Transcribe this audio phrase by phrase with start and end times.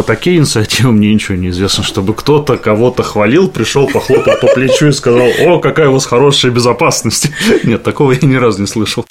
[0.00, 4.88] про такие инициативы мне ничего не известно, чтобы кто-то кого-то хвалил, пришел, похлопал по плечу
[4.88, 7.28] и сказал, о, какая у вас хорошая безопасность.
[7.64, 9.04] Нет, такого я ни разу не слышал.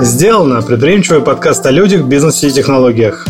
[0.00, 3.26] Сделано предприимчивый подкаст о людях, бизнесе и технологиях.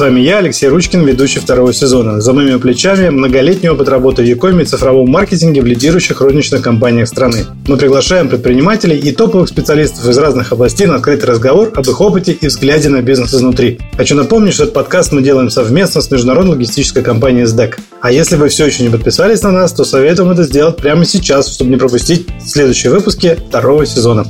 [0.00, 2.20] Вами я, Алексей Ручкин, ведущий второго сезона.
[2.20, 7.06] За моими плечами многолетний опыт работы в Якоме и цифровом маркетинге в лидирующих розничных компаниях
[7.06, 7.44] страны.
[7.66, 12.32] Мы приглашаем предпринимателей и топовых специалистов из разных областей на открытый разговор об их опыте
[12.32, 13.78] и взгляде на бизнес изнутри.
[13.96, 17.74] Хочу напомнить, что этот подкаст мы делаем совместно с международной логистической компанией SDEC.
[18.00, 21.52] А если вы все еще не подписались на нас, то советуем это сделать прямо сейчас,
[21.52, 24.24] чтобы не пропустить следующие выпуски второго сезона.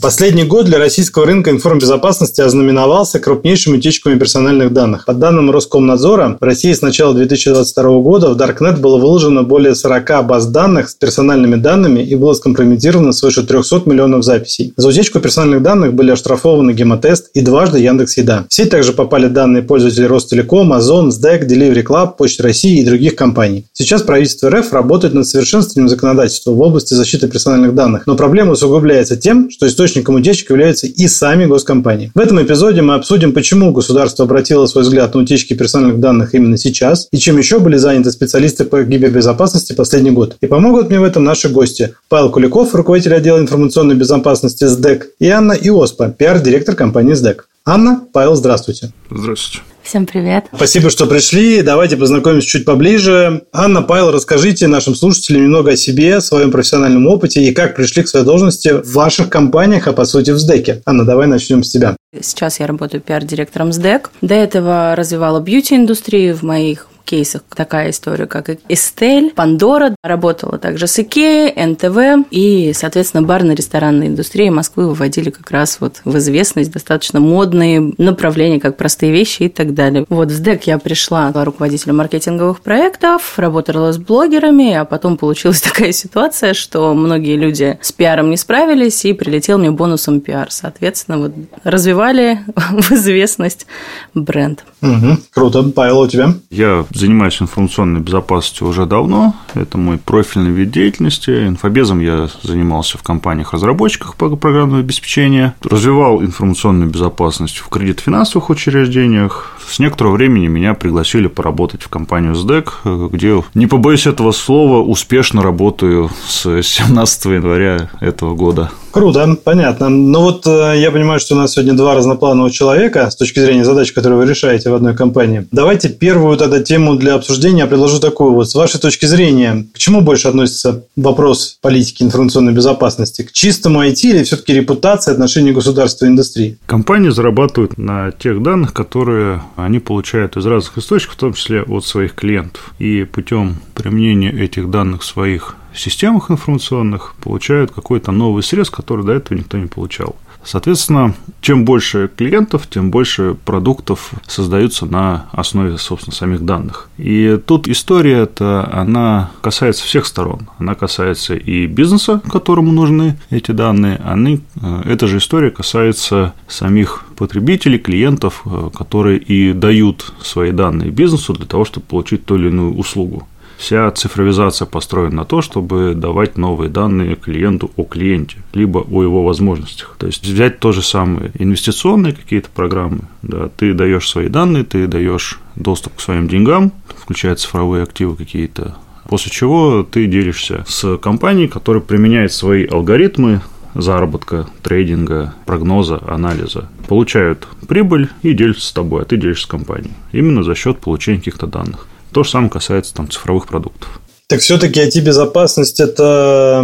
[0.00, 5.06] Последний год для российского рынка информбезопасности ознаменовался крупнейшими утечками персональных данных.
[5.06, 10.26] По данным Роскомнадзора, в России с начала 2022 года в Darknet было выложено более 40
[10.26, 14.74] баз данных с персональными данными и было скомпрометировано свыше 300 миллионов записей.
[14.76, 18.44] За утечку персональных данных были оштрафованы Гемотест и дважды Яндекс Еда.
[18.48, 23.16] В сеть также попали данные пользователей Ростелеком, Озон, СДЭК, Delivery Club, Почты России и других
[23.16, 23.66] компаний.
[23.72, 29.16] Сейчас правительство РФ работает над совершенствованием законодательства в области защиты персональных данных, но проблема усугубляется
[29.16, 32.10] тем, что источник источником утечек являются и сами госкомпании.
[32.14, 36.58] В этом эпизоде мы обсудим, почему государство обратило свой взгляд на утечки персональных данных именно
[36.58, 40.36] сейчас, и чем еще были заняты специалисты по кибербезопасности последний год.
[40.40, 41.94] И помогут мне в этом наши гости.
[42.08, 47.48] Павел Куликов, руководитель отдела информационной безопасности СДЭК, и Анна Иоспа, пиар-директор компании СДЭК.
[47.64, 48.92] Анна, Павел, здравствуйте.
[49.10, 49.75] Здравствуйте.
[49.86, 50.46] Всем привет.
[50.52, 51.62] Спасибо, что пришли.
[51.62, 53.42] Давайте познакомимся чуть поближе.
[53.52, 58.02] Анна, Павел, расскажите нашим слушателям немного о себе, о своем профессиональном опыте и как пришли
[58.02, 60.82] к своей должности в ваших компаниях, а по сути в СДЭКе.
[60.86, 61.96] Анна, давай начнем с тебя.
[62.20, 64.10] Сейчас я работаю пиар-директором СДЭК.
[64.22, 70.98] До этого развивала бьюти-индустрию в моих кейсах такая история, как Эстель, Пандора, работала также с
[70.98, 77.94] Икеей, НТВ, и, соответственно, барно-ресторанной индустрии Москвы выводили как раз вот в известность достаточно модные
[77.96, 80.04] направления, как простые вещи и так далее.
[80.08, 85.92] Вот в СДЭК я пришла руководителем маркетинговых проектов, работала с блогерами, а потом получилась такая
[85.92, 90.48] ситуация, что многие люди с пиаром не справились, и прилетел мне бонусом пиар.
[90.50, 93.66] Соответственно, вот развивали в известность
[94.14, 94.64] бренд.
[94.82, 95.62] Угу, круто.
[95.62, 96.34] Павел, у тебя?
[96.50, 99.34] Я занимаюсь информационной безопасностью уже давно.
[99.54, 101.48] Это мой профильный вид деятельности.
[101.48, 105.54] Инфобезом я занимался в компаниях-разработчиках по программного обеспечения.
[105.62, 109.52] Развивал информационную безопасность в кредит-финансовых учреждениях.
[109.66, 115.42] С некоторого времени меня пригласили поработать в компанию СДЭК, где, не побоюсь этого слова, успешно
[115.42, 118.70] работаю с 17 января этого года.
[118.96, 119.90] Круто, понятно.
[119.90, 123.62] Ну вот э, я понимаю, что у нас сегодня два разноплановых человека с точки зрения
[123.62, 125.46] задач, которые вы решаете в одной компании.
[125.52, 128.48] Давайте первую тогда тему для обсуждения предложу такую вот.
[128.48, 133.20] С вашей точки зрения, к чему больше относится вопрос политики информационной безопасности?
[133.20, 136.56] К чистому IT или все-таки репутации отношений государства и индустрии?
[136.64, 141.84] Компании зарабатывают на тех данных, которые они получают из разных источников, в том числе от
[141.84, 142.72] своих клиентов.
[142.78, 149.12] И путем применения этих данных в своих системах информационных получают какой-то новый срез, который до
[149.12, 150.16] этого никто не получал.
[150.46, 156.88] Соответственно, чем больше клиентов, тем больше продуктов создаются на основе, собственно, самих данных.
[156.98, 160.48] И тут история эта, она касается всех сторон.
[160.58, 164.00] Она касается и бизнеса, которому нужны эти данные.
[164.04, 170.90] Они, э, эта же история касается самих потребителей, клиентов, э, которые и дают свои данные
[170.90, 173.26] бизнесу для того, чтобы получить ту или иную услугу.
[173.56, 179.24] Вся цифровизация построена на то, чтобы давать новые данные клиенту о клиенте, либо о его
[179.24, 179.96] возможностях.
[179.98, 184.86] То есть взять то же самое инвестиционные какие-то программы, да, ты даешь свои данные, ты
[184.86, 188.76] даешь доступ к своим деньгам, включая цифровые активы какие-то,
[189.08, 193.40] после чего ты делишься с компанией, которая применяет свои алгоритмы
[193.74, 199.92] заработка, трейдинга, прогноза, анализа, получают прибыль и делятся с тобой, а ты делишься с компанией.
[200.12, 201.86] Именно за счет получения каких-то данных.
[202.12, 204.00] То же самое касается там, цифровых продуктов.
[204.28, 206.62] Так все-таки IT-безопасность– это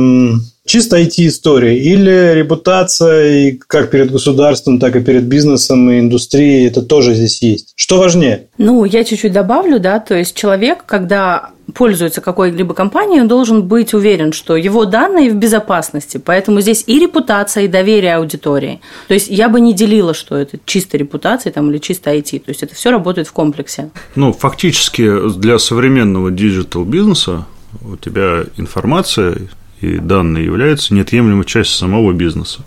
[0.66, 6.82] чисто IT-история или репутация и как перед государством, так и перед бизнесом и индустрией это
[6.82, 7.72] тоже здесь есть?
[7.76, 8.48] Что важнее?
[8.59, 13.94] Ну, я чуть-чуть добавлю, да, то есть человек, когда пользуется какой-либо компанией, он должен быть
[13.94, 16.20] уверен, что его данные в безопасности.
[16.22, 18.80] Поэтому здесь и репутация, и доверие аудитории.
[19.08, 22.41] То есть я бы не делила, что это чисто репутация там, или чисто IT.
[22.41, 23.91] То есть это все работает в комплексе.
[24.16, 27.47] Ну, фактически для современного digital бизнеса
[27.80, 29.36] у тебя информация
[29.82, 32.60] и данные являются неотъемлемой частью самого бизнеса.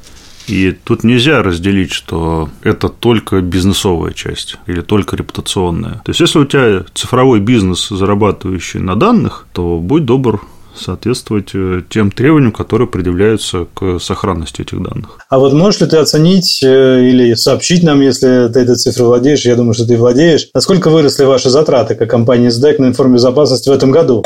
[0.48, 6.02] И тут нельзя разделить, что это только бизнесовая часть или только репутационная.
[6.06, 10.42] То есть, если у тебя цифровой бизнес, зарабатывающий на данных, то будь добр,
[10.76, 15.18] соответствовать э, тем требованиям, которые предъявляются к сохранности этих данных.
[15.30, 19.46] А вот можешь ли ты оценить э, или сообщить нам, если ты этой цифрой владеешь,
[19.46, 23.72] я думаю, что ты владеешь, насколько выросли ваши затраты как компании СДЭК на информбезопасность в
[23.72, 24.24] этом году?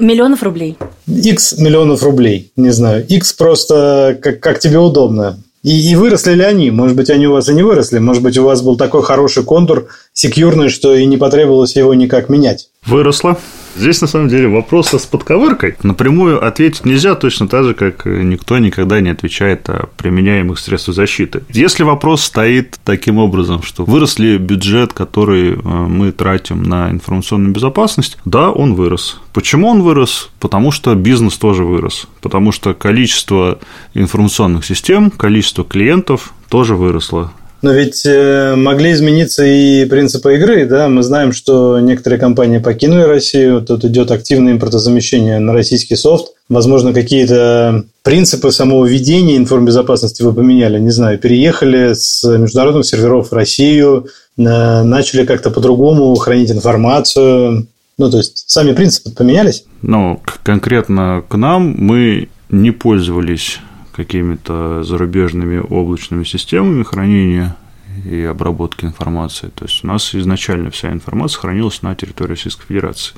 [0.00, 0.76] Миллионов рублей.
[1.06, 3.06] X миллионов рублей, не знаю.
[3.06, 5.38] X просто как, как тебе удобно.
[5.62, 6.70] И, и выросли ли они?
[6.70, 7.98] Может быть, они у вас и не выросли.
[7.98, 12.30] Может быть, у вас был такой хороший контур секьюрный, что и не потребовалось его никак
[12.30, 12.69] менять.
[12.86, 13.38] Выросло.
[13.76, 15.76] Здесь, на самом деле, вопрос с подковыркой.
[15.82, 21.42] Напрямую ответить нельзя точно так же, как никто никогда не отвечает о применяемых средствах защиты.
[21.50, 27.52] Если вопрос стоит таким образом, что вырос ли бюджет, который э, мы тратим на информационную
[27.52, 29.20] безопасность, да, он вырос.
[29.32, 30.30] Почему он вырос?
[30.40, 32.08] Потому что бизнес тоже вырос.
[32.22, 33.60] Потому что количество
[33.94, 37.32] информационных систем, количество клиентов тоже выросло.
[37.62, 40.88] Но ведь э, могли измениться и принципы игры, да?
[40.88, 46.32] Мы знаем, что некоторые компании покинули Россию, тут идет активное импортозамещение на российский софт.
[46.48, 53.34] Возможно, какие-то принципы самого ведения информбезопасности вы поменяли, не знаю, переехали с международных серверов в
[53.34, 57.66] Россию, начали как-то по-другому хранить информацию.
[57.98, 59.64] Ну, то есть, сами принципы поменялись?
[59.82, 63.58] Ну, конкретно к нам мы не пользовались
[63.92, 67.56] какими-то зарубежными облачными системами хранения
[68.04, 69.48] и обработки информации.
[69.48, 73.14] То есть у нас изначально вся информация хранилась на территории Российской Федерации.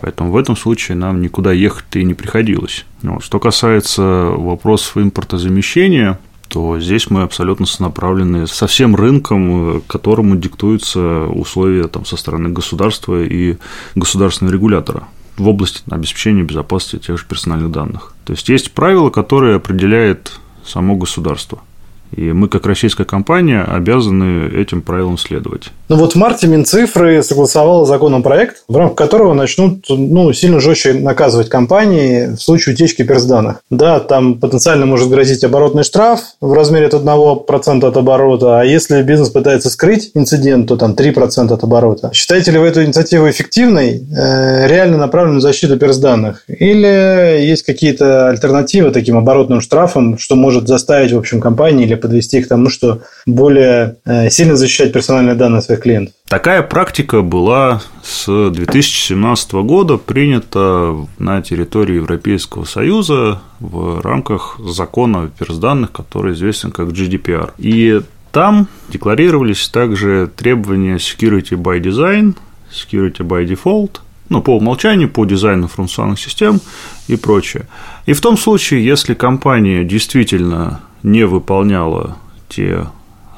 [0.00, 2.86] Поэтому в этом случае нам никуда ехать и не приходилось.
[3.02, 3.22] Вот.
[3.22, 6.18] Что касается вопросов импортозамещения,
[6.48, 13.22] то здесь мы абсолютно сонаправлены со всем рынком, которому диктуются условия там, со стороны государства
[13.22, 13.56] и
[13.94, 18.14] государственного регулятора в области обеспечения безопасности тех же персональных данных.
[18.24, 21.60] То есть есть правила, которые определяет само государство–
[22.16, 25.70] и мы, как российская компания, обязаны этим правилам следовать.
[25.88, 31.48] Ну вот в марте Минцифры согласовал законопроект, в рамках которого начнут ну, сильно жестче наказывать
[31.48, 33.60] компании в случае утечки персданных.
[33.70, 39.02] Да, там потенциально может грозить оборотный штраф в размере от 1% от оборота, а если
[39.02, 42.10] бизнес пытается скрыть инцидент, то там 3% от оборота.
[42.12, 46.44] Считаете ли вы эту инициативу эффективной, э, реально направленной на защиту персданных?
[46.48, 52.42] Или есть какие-то альтернативы таким оборотным штрафам, что может заставить, в общем, компании или подвести
[52.42, 56.14] к тому, что более э, сильно защищать персональные данные своих клиентов.
[56.28, 65.28] Такая практика была с 2017 года принята на территории Европейского Союза в рамках закона о
[65.28, 67.52] персданных, который известен как GDPR.
[67.56, 68.02] И
[68.32, 72.36] там декларировались также требования security by design,
[72.70, 76.60] security by default, ну, по умолчанию, по дизайну информационных систем
[77.08, 77.66] и прочее.
[78.06, 82.16] И в том случае, если компания действительно не выполняла
[82.48, 82.86] те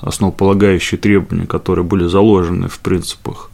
[0.01, 3.51] основополагающие требования, которые были заложены в принципах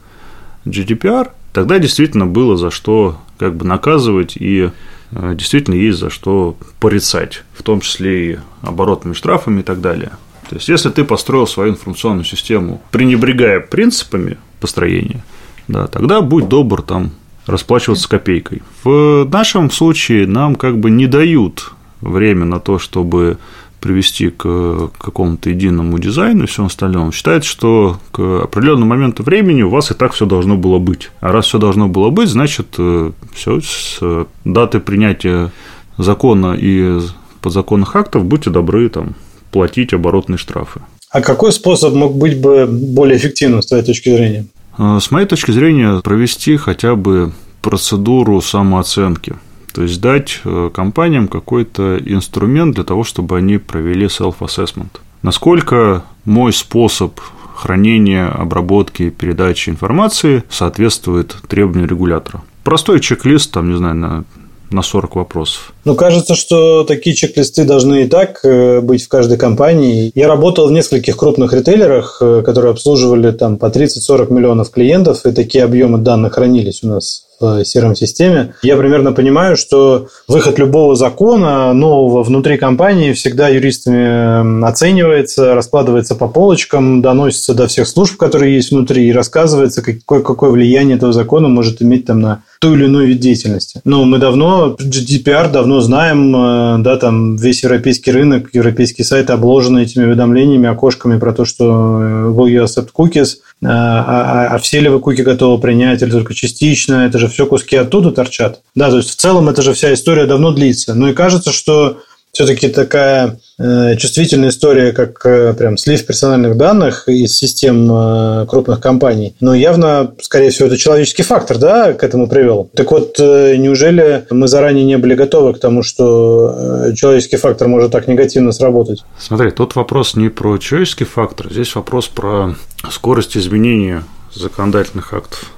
[0.64, 4.70] GDPR, тогда действительно было за что как бы наказывать и
[5.10, 10.12] э, действительно есть за что порицать, в том числе и оборотными штрафами и так далее.
[10.48, 15.24] То есть, если ты построил свою информационную систему, пренебрегая принципами построения,
[15.66, 17.12] да, тогда будь добр там
[17.46, 18.62] расплачиваться копейкой.
[18.84, 23.38] В нашем случае нам как бы не дают время на то, чтобы
[23.82, 29.68] привести к какому-то единому дизайну и всем остальному, считает, что к определенному моменту времени у
[29.68, 31.10] вас и так все должно было быть.
[31.20, 34.00] А раз все должно было быть, значит, э, все с
[34.44, 35.50] даты принятия
[35.98, 37.00] закона и
[37.42, 39.16] подзаконных актов будьте добры там,
[39.50, 40.80] платить оборотные штрафы.
[41.10, 44.46] А какой способ мог быть бы более эффективным с твоей точки зрения?
[44.78, 49.34] Э, с моей точки зрения, провести хотя бы процедуру самооценки–
[49.72, 55.00] то есть дать э, компаниям какой-то инструмент для того, чтобы они провели self-assessment.
[55.22, 57.20] Насколько мой способ
[57.54, 62.42] хранения, обработки, передачи информации соответствует требованиям регулятора.
[62.64, 64.24] Простой чек-лист, там, не знаю, на
[64.72, 65.72] на 40 вопросов.
[65.84, 70.10] Ну, кажется, что такие чек-листы должны и так э, быть в каждой компании.
[70.14, 75.32] Я работал в нескольких крупных ритейлерах, э, которые обслуживали там по 30-40 миллионов клиентов, и
[75.32, 78.54] такие объемы данных хранились у нас в CRM-системе.
[78.62, 86.28] Я примерно понимаю, что выход любого закона нового внутри компании всегда юристами оценивается, раскладывается по
[86.28, 91.48] полочкам, доносится до всех служб, которые есть внутри, и рассказывается, какое, какое влияние этого закона
[91.48, 93.80] может иметь там на ту или иную вид деятельности.
[93.84, 99.82] Ну, мы давно, GDPR давно знаем, э, да, там весь европейский рынок, европейские сайты обложены
[99.82, 104.58] этими уведомлениями, окошками про то, что э, will you accept cookies, а, а, а, а
[104.58, 108.60] все ли вы куки готовы принять или только частично, это же все куски оттуда торчат.
[108.76, 110.94] Да, то есть в целом это же вся история давно длится.
[110.94, 111.98] Ну и кажется, что
[112.32, 118.80] все-таки такая э, чувствительная история, как э, прям слив персональных данных из систем э, крупных
[118.80, 119.36] компаний.
[119.40, 122.70] Но явно, скорее всего, это человеческий фактор, да, к этому привел.
[122.74, 126.54] Так вот, э, неужели мы заранее не были готовы к тому, что
[126.88, 129.04] э, человеческий фактор может так негативно сработать?
[129.18, 132.54] Смотри, тут вопрос не про человеческий фактор, здесь вопрос про
[132.90, 135.52] скорость изменения законодательных актов.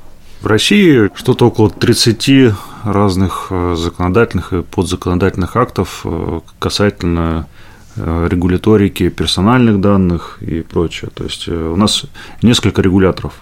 [0.44, 7.48] В России что-то около 30 разных э, законодательных и подзаконодательных актов э, касательно
[7.96, 11.10] э, регуляторики персональных данных и прочее.
[11.14, 12.04] То есть у нас
[12.42, 13.32] несколько регуляторов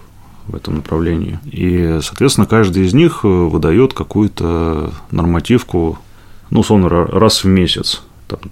[0.47, 1.39] в этом направлении.
[1.43, 5.99] И, соответственно, каждый из них выдает какую-то нормативку,
[6.51, 8.01] ну, условно, раз в месяц,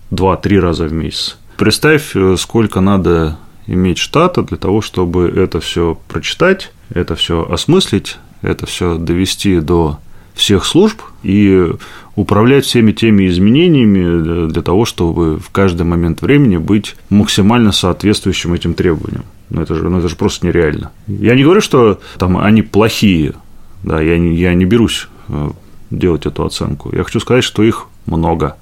[0.09, 1.37] два-три раза в месяц.
[1.55, 8.65] Представь, сколько надо иметь штата для того, чтобы это все прочитать, это все осмыслить это
[8.65, 9.99] все довести до
[10.33, 11.71] всех служб и
[12.15, 18.73] управлять всеми теми изменениями для того, чтобы в каждый момент времени быть максимально соответствующим этим
[18.73, 19.23] требованиям.
[19.49, 20.91] Ну, это же, ну, это же просто нереально.
[21.07, 23.33] Я не говорю, что там они плохие,
[23.83, 25.49] да, я не, я не берусь э,
[25.89, 26.89] делать эту оценку.
[26.95, 28.55] Я хочу сказать, что их много.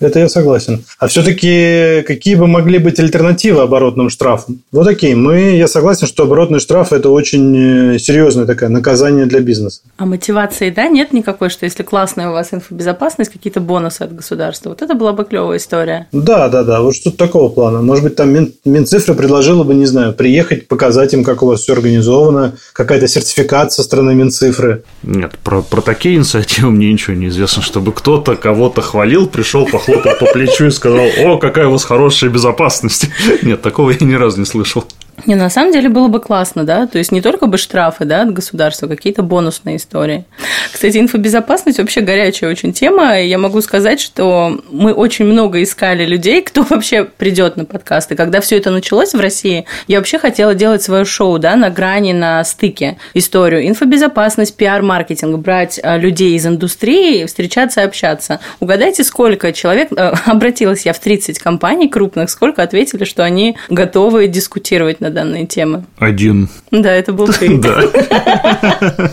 [0.00, 0.84] Это я согласен.
[0.98, 4.60] А все-таки какие бы могли быть альтернативы оборотным штрафам?
[4.72, 5.14] Вот такие.
[5.14, 9.82] Мы, я согласен, что оборотный штраф– это очень э, серьезное такое наказание для бизнеса.
[9.96, 14.70] А мотивации, да, нет никакой, что если классная у вас инфобезопасность, какие-то бонусы от государства.
[14.70, 16.08] Вот это была бы клевая история.
[16.12, 16.82] Да, да, да.
[16.82, 17.80] Вот что-то такого плана.
[17.80, 21.60] Может быть, там Мин, Минцифра предложила бы, не знаю, приехать, показать им, как у вас
[21.60, 24.82] все организовано, какая-то сертификат со стороны Минцифры.
[25.02, 29.83] Нет, про, про такие инициативы мне ничего не известно, чтобы кто-то кого-то хвалил, пришел, похлопал
[29.86, 33.06] похлопал по плечу и сказал, о, какая у вас хорошая безопасность.
[33.42, 34.84] Нет, такого я ни разу не слышал.
[35.26, 38.22] Не, на самом деле было бы классно, да, то есть не только бы штрафы, да,
[38.22, 40.24] от государства, какие-то бонусные истории.
[40.72, 46.04] Кстати, инфобезопасность вообще горячая очень тема, и я могу сказать, что мы очень много искали
[46.04, 48.16] людей, кто вообще придет на подкасты.
[48.16, 52.12] Когда все это началось в России, я вообще хотела делать свое шоу, да, на грани,
[52.12, 53.66] на стыке историю.
[53.66, 58.40] Инфобезопасность, пиар-маркетинг, брать а, людей из индустрии, встречаться общаться.
[58.60, 64.26] Угадайте, сколько человек, э, обратилась я в 30 компаний крупных, сколько ответили, что они готовы
[64.28, 65.84] дискутировать на данные темы?
[65.98, 66.48] Один.
[66.70, 67.58] Да, это был ты.
[67.58, 67.80] Да.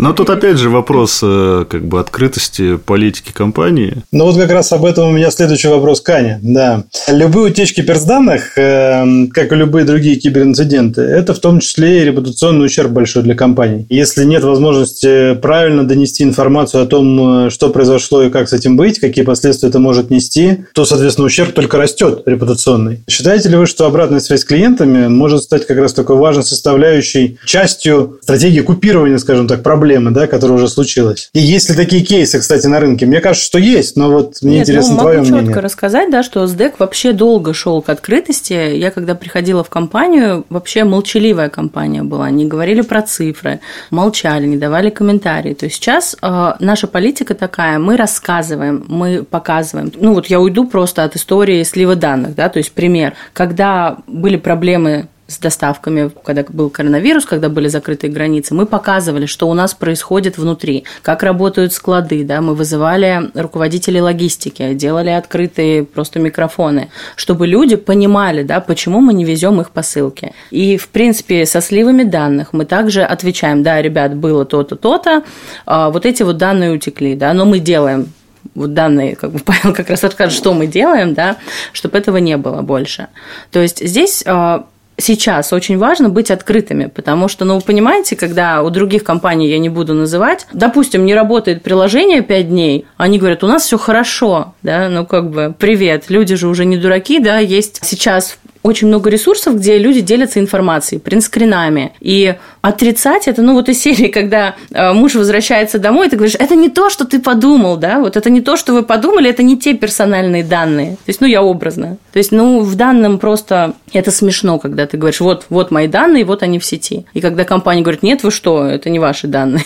[0.00, 3.98] Но тут опять же вопрос э, как бы открытости политики компании.
[4.12, 6.40] Ну вот как раз об этом у меня следующий вопрос Кане.
[6.42, 6.84] Да.
[7.06, 12.64] Любые утечки персданных, э, как и любые другие киберинциденты, это в том числе и репутационный
[12.64, 13.86] ущерб большой для компании.
[13.90, 18.78] Если нет возможности правильно донести информацию о том, э, что произошло и как с этим
[18.78, 23.02] быть, какие последствия это может нести, то, соответственно, ущерб только растет репутационный.
[23.06, 27.38] Считаете ли вы, что обратная связь с клиентами может стать как раз такой важной составляющей,
[27.44, 31.30] частью стратегии купирования, скажем так, проблемы, да, которая уже случилась.
[31.32, 33.06] И есть ли такие кейсы, кстати, на рынке?
[33.06, 35.46] Мне кажется, что есть, но вот мне Нет, интересно ну, твое могу мнение.
[35.46, 38.52] четко рассказать, да, что SDEC вообще долго шел к открытости.
[38.52, 42.30] Я когда приходила в компанию, вообще молчаливая компания была.
[42.30, 45.54] Не говорили про цифры, молчали, не давали комментарии.
[45.54, 49.92] То есть сейчас э, наша политика такая, мы рассказываем, мы показываем.
[49.96, 53.14] Ну вот я уйду просто от истории слива данных, да, то есть пример.
[53.32, 59.48] Когда были проблемы с доставками, когда был коронавирус, когда были закрытые границы, мы показывали, что
[59.48, 66.18] у нас происходит внутри, как работают склады, да, мы вызывали руководителей логистики, делали открытые просто
[66.18, 70.34] микрофоны, чтобы люди понимали, да, почему мы не везем их посылки.
[70.50, 75.22] И, в принципе, со сливами данных мы также отвечаем, да, ребят, было то-то, то-то,
[75.64, 78.08] а вот эти вот данные утекли, да, но мы делаем
[78.54, 81.36] вот данные, как бы Павел как раз расскажет, что мы делаем, да,
[81.72, 83.08] чтобы этого не было больше.
[83.50, 84.66] То есть здесь а,
[85.00, 89.58] сейчас очень важно быть открытыми, потому что, ну, вы понимаете, когда у других компаний, я
[89.58, 94.54] не буду называть, допустим, не работает приложение 5 дней, они говорят, у нас все хорошо,
[94.62, 99.10] да, ну, как бы, привет, люди же уже не дураки, да, есть сейчас очень много
[99.10, 101.92] ресурсов, где люди делятся информацией, принтскринами.
[102.00, 106.36] И отрицать это, ну, вот из серии, когда э, муж возвращается домой, и ты говоришь,
[106.38, 109.42] это не то, что ты подумал, да, вот это не то, что вы подумали, это
[109.42, 110.92] не те персональные данные.
[110.92, 111.96] То есть, ну, я образно.
[112.12, 116.24] То есть, ну, в данном просто это смешно, когда ты говоришь, вот, вот мои данные,
[116.24, 117.06] вот они в сети.
[117.14, 119.64] И когда компания говорит, нет, вы что, это не ваши данные.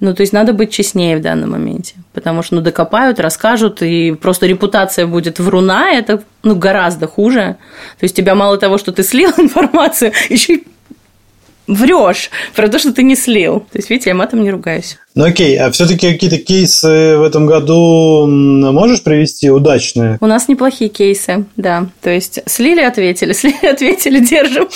[0.00, 1.94] Ну, то есть, надо быть честнее в данном моменте.
[2.12, 7.56] Потому что, ну, докопают, расскажут, и просто репутация будет вруна, это, ну, гораздо хуже.
[7.98, 10.66] То есть, тебя мало того, что ты слил информацию, еще и
[11.66, 13.60] врешь про то, что ты не слил.
[13.60, 14.98] То есть, видите, я матом не ругаюсь.
[15.18, 20.16] Ну окей, а все-таки какие-то кейсы в этом году можешь привести удачные?
[20.20, 21.88] У нас неплохие кейсы, да.
[22.02, 24.68] То есть слили, ответили, слили, ответили, держим.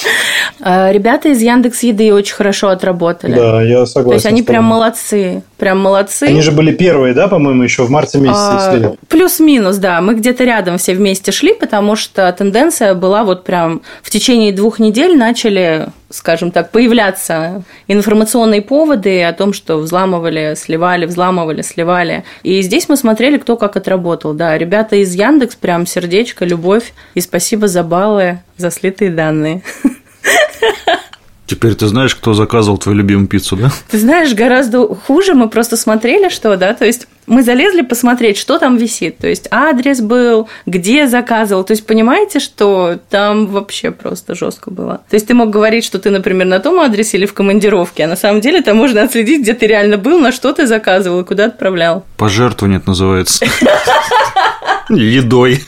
[0.61, 3.37] А, ребята из Яндекс Еды очень хорошо отработали.
[3.37, 4.11] Да, я согласен.
[4.11, 6.25] То есть они прям молодцы, прям молодцы.
[6.25, 8.99] Они же были первые, да, по-моему, еще в марте месяце а, слили?
[9.07, 10.01] Плюс-минус, да.
[10.01, 14.81] Мы где-то рядом все вместе шли, потому что тенденция была вот прям в течение двух
[14.81, 22.25] недель начали скажем так, появляться информационные поводы о том, что взламывали, сливали, взламывали, сливали.
[22.43, 24.35] И здесь мы смотрели, кто как отработал.
[24.35, 29.63] Да, ребята из Яндекс, прям сердечко, любовь и спасибо за баллы, за слитые данные.
[31.47, 33.71] Теперь ты знаешь, кто заказывал твою любимую пиццу, да?
[33.91, 35.35] Ты знаешь, гораздо хуже.
[35.35, 39.19] Мы просто смотрели, что, да, то есть мы залезли посмотреть, что там висит.
[39.19, 41.65] То есть адрес был, где заказывал.
[41.65, 45.03] То есть понимаете, что там вообще просто жестко было.
[45.09, 48.09] То есть ты мог говорить, что ты, например, на том адресе или в командировке, а
[48.09, 51.25] на самом деле там можно отследить, где ты реально был, на что ты заказывал и
[51.25, 52.05] куда отправлял.
[52.17, 53.45] Пожертвование это называется.
[54.89, 55.63] едой.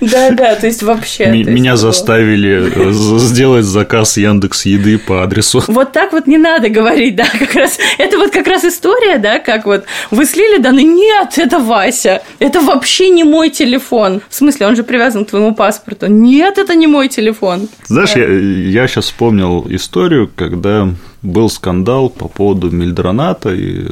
[0.00, 1.26] Да, да, то есть вообще.
[1.26, 5.62] Меня заставили э, сделать заказ Яндекс еды по адресу.
[5.66, 7.78] Вот так вот не надо говорить, да, как раз.
[7.98, 10.84] Это вот как раз история, да, как вот вы слили данные.
[10.84, 12.22] Нет, это Вася.
[12.38, 14.20] Это вообще не мой телефон.
[14.28, 16.06] В смысле, он же привязан к твоему паспорту.
[16.06, 17.68] Нет, это не мой телефон.
[17.86, 20.88] Знаешь, я, я сейчас вспомнил историю, когда
[21.22, 23.86] был скандал по поводу Мильдроната и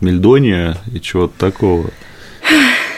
[0.00, 1.90] Мельдония и чего-то такого.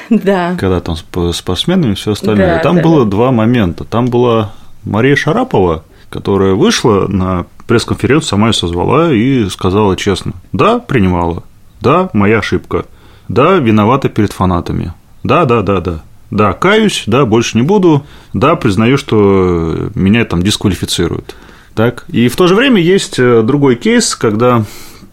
[0.24, 0.56] Да.
[0.58, 2.56] Когда там с спортсменами и все остальное.
[2.56, 2.82] Да, там да.
[2.82, 3.84] было два момента.
[3.84, 4.52] Там была
[4.84, 11.42] Мария Шарапова, которая вышла на пресс-конференцию, сама ее созвала и сказала честно, да, принимала,
[11.80, 12.86] да, моя ошибка,
[13.28, 14.92] да, виновата перед фанатами,
[15.24, 20.42] да, да, да, да, да, каюсь, да, больше не буду, да, признаю, что меня там
[20.42, 21.34] дисквалифицируют.
[21.74, 24.64] Так, и в то же время есть э, другой кейс, когда,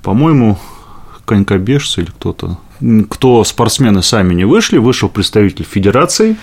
[0.01, 0.57] по-моему,
[1.25, 2.57] конькобежцы или кто-то
[3.09, 6.35] кто спортсмены сами не вышли, вышел представитель федерации,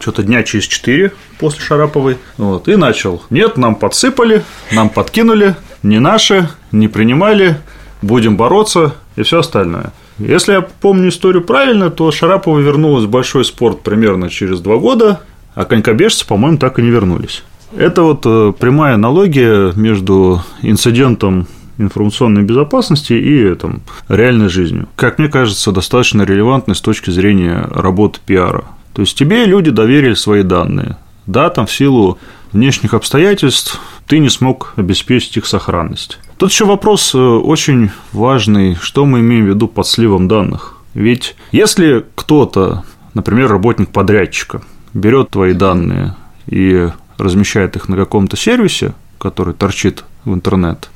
[0.00, 3.22] что-то дня через четыре после Шараповой, вот, и начал.
[3.30, 7.58] Нет, нам подсыпали, нам подкинули, не наши, не принимали,
[8.00, 9.92] будем бороться и все остальное.
[10.18, 15.20] Если я помню историю правильно, то Шарапова вернулась в большой спорт примерно через два года,
[15.54, 17.42] а конькобежцы, по-моему, так и не вернулись.
[17.76, 21.48] Это вот э, прямая аналогия между инцидентом
[21.78, 24.88] информационной безопасности и там, реальной жизнью.
[24.96, 28.64] Как мне кажется, достаточно релевантной с точки зрения работы пиара.
[28.94, 30.96] То есть тебе люди доверили свои данные.
[31.26, 32.18] Да, там в силу
[32.52, 36.18] внешних обстоятельств ты не смог обеспечить их сохранность.
[36.36, 40.76] Тут еще вопрос э, очень важный, что мы имеем в виду под сливом данных.
[40.94, 48.94] Ведь если кто-то, например, работник подрядчика, берет твои данные и размещает их на каком-то сервисе,
[49.18, 50.90] который торчит в интернет,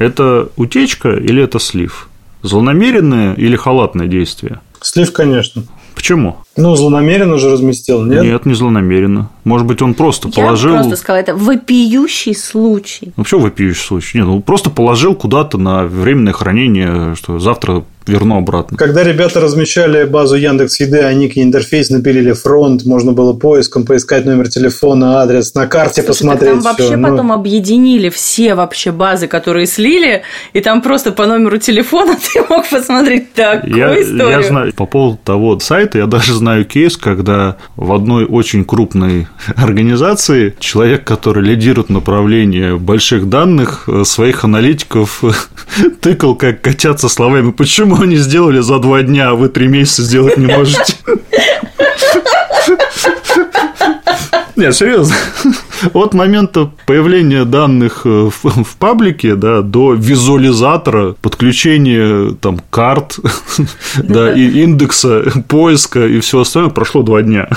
[0.00, 2.08] это утечка или это слив?
[2.42, 4.60] Злонамеренное или халатное действие?
[4.80, 5.64] Слив, конечно.
[5.94, 6.38] Почему?
[6.56, 8.22] Ну, злонамеренно же разместил, нет?
[8.22, 9.30] Нет, не злонамеренно.
[9.44, 10.72] Может быть, он просто Я положил...
[10.72, 13.12] Я просто сказала, это вопиющий случай.
[13.16, 14.18] Ну, что вопиющий случай?
[14.18, 18.76] Нет, ну, просто положил куда-то на временное хранение, что завтра верну обратно.
[18.76, 24.24] Когда ребята размещали базу Яндекс Еды, они к интерфейс напилили фронт, можно было поиском поискать
[24.24, 26.50] номер телефона, адрес, на карте Слушай, посмотреть.
[26.50, 27.02] Там вообще всё.
[27.02, 27.34] потом ну...
[27.34, 33.32] объединили все вообще базы, которые слили, и там просто по номеру телефона ты мог посмотреть
[33.32, 34.30] такую я, историю.
[34.30, 39.26] Я знаю, по поводу того сайта, я даже знаю кейс, когда в одной очень крупной
[39.56, 45.22] организации человек, который лидирует направление больших данных, э, своих аналитиков
[46.00, 50.36] тыкал, как качаться словами, почему они сделали за два дня, а вы три месяца сделать
[50.36, 50.94] не можете.
[54.56, 55.14] Нет, серьезно.
[55.92, 63.18] От момента появления данных э, в, в паблике да, до визуализатора, подключения там, карт,
[63.96, 67.48] да, и индекса поиска и все остальное прошло два дня.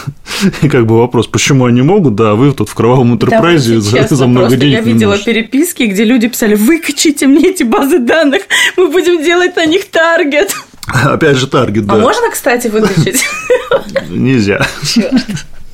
[0.62, 4.28] И как бы вопрос, почему они могут, да, вы тут в кровавом интерпрайзе за, за
[4.28, 8.44] много денег Я видела переписки, где люди писали, выкачите мне эти базы данных,
[8.78, 10.56] мы будем делать на них таргет.
[10.88, 11.94] Опять же, таргет, а да.
[11.96, 13.24] А можно, кстати, выключить?
[14.10, 14.66] Нельзя.
[14.86, 15.14] Черт.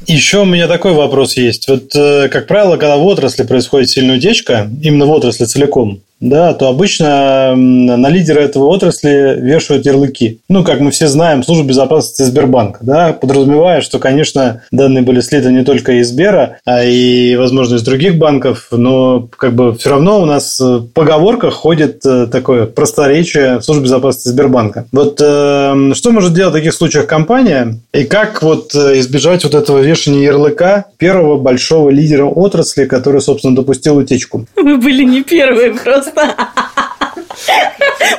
[0.10, 1.67] Еще у меня такой вопрос есть.
[1.67, 6.53] Вот, э, как правило, когда в отрасли происходит сильная утечка, именно в отрасли целиком, да,
[6.53, 10.39] то обычно на лидера этого отрасли вешают ярлыки.
[10.49, 15.51] Ну, как мы все знаем, служба безопасности Сбербанка, да, подразумевая, что, конечно, данные были слиты
[15.51, 20.21] не только из Сбера, а и, возможно, из других банков, но как бы все равно
[20.21, 24.86] у нас в поговорках ходит э, такое просторечие службы безопасности Сбербанка.
[24.91, 29.55] Вот э, что может делать в таких случаях компания и как вот э, избежать вот
[29.55, 34.45] этого вешания ярлыка первого большого лидера отрасли, который, собственно, допустил утечку?
[34.58, 36.48] Мы были не первые просто просто.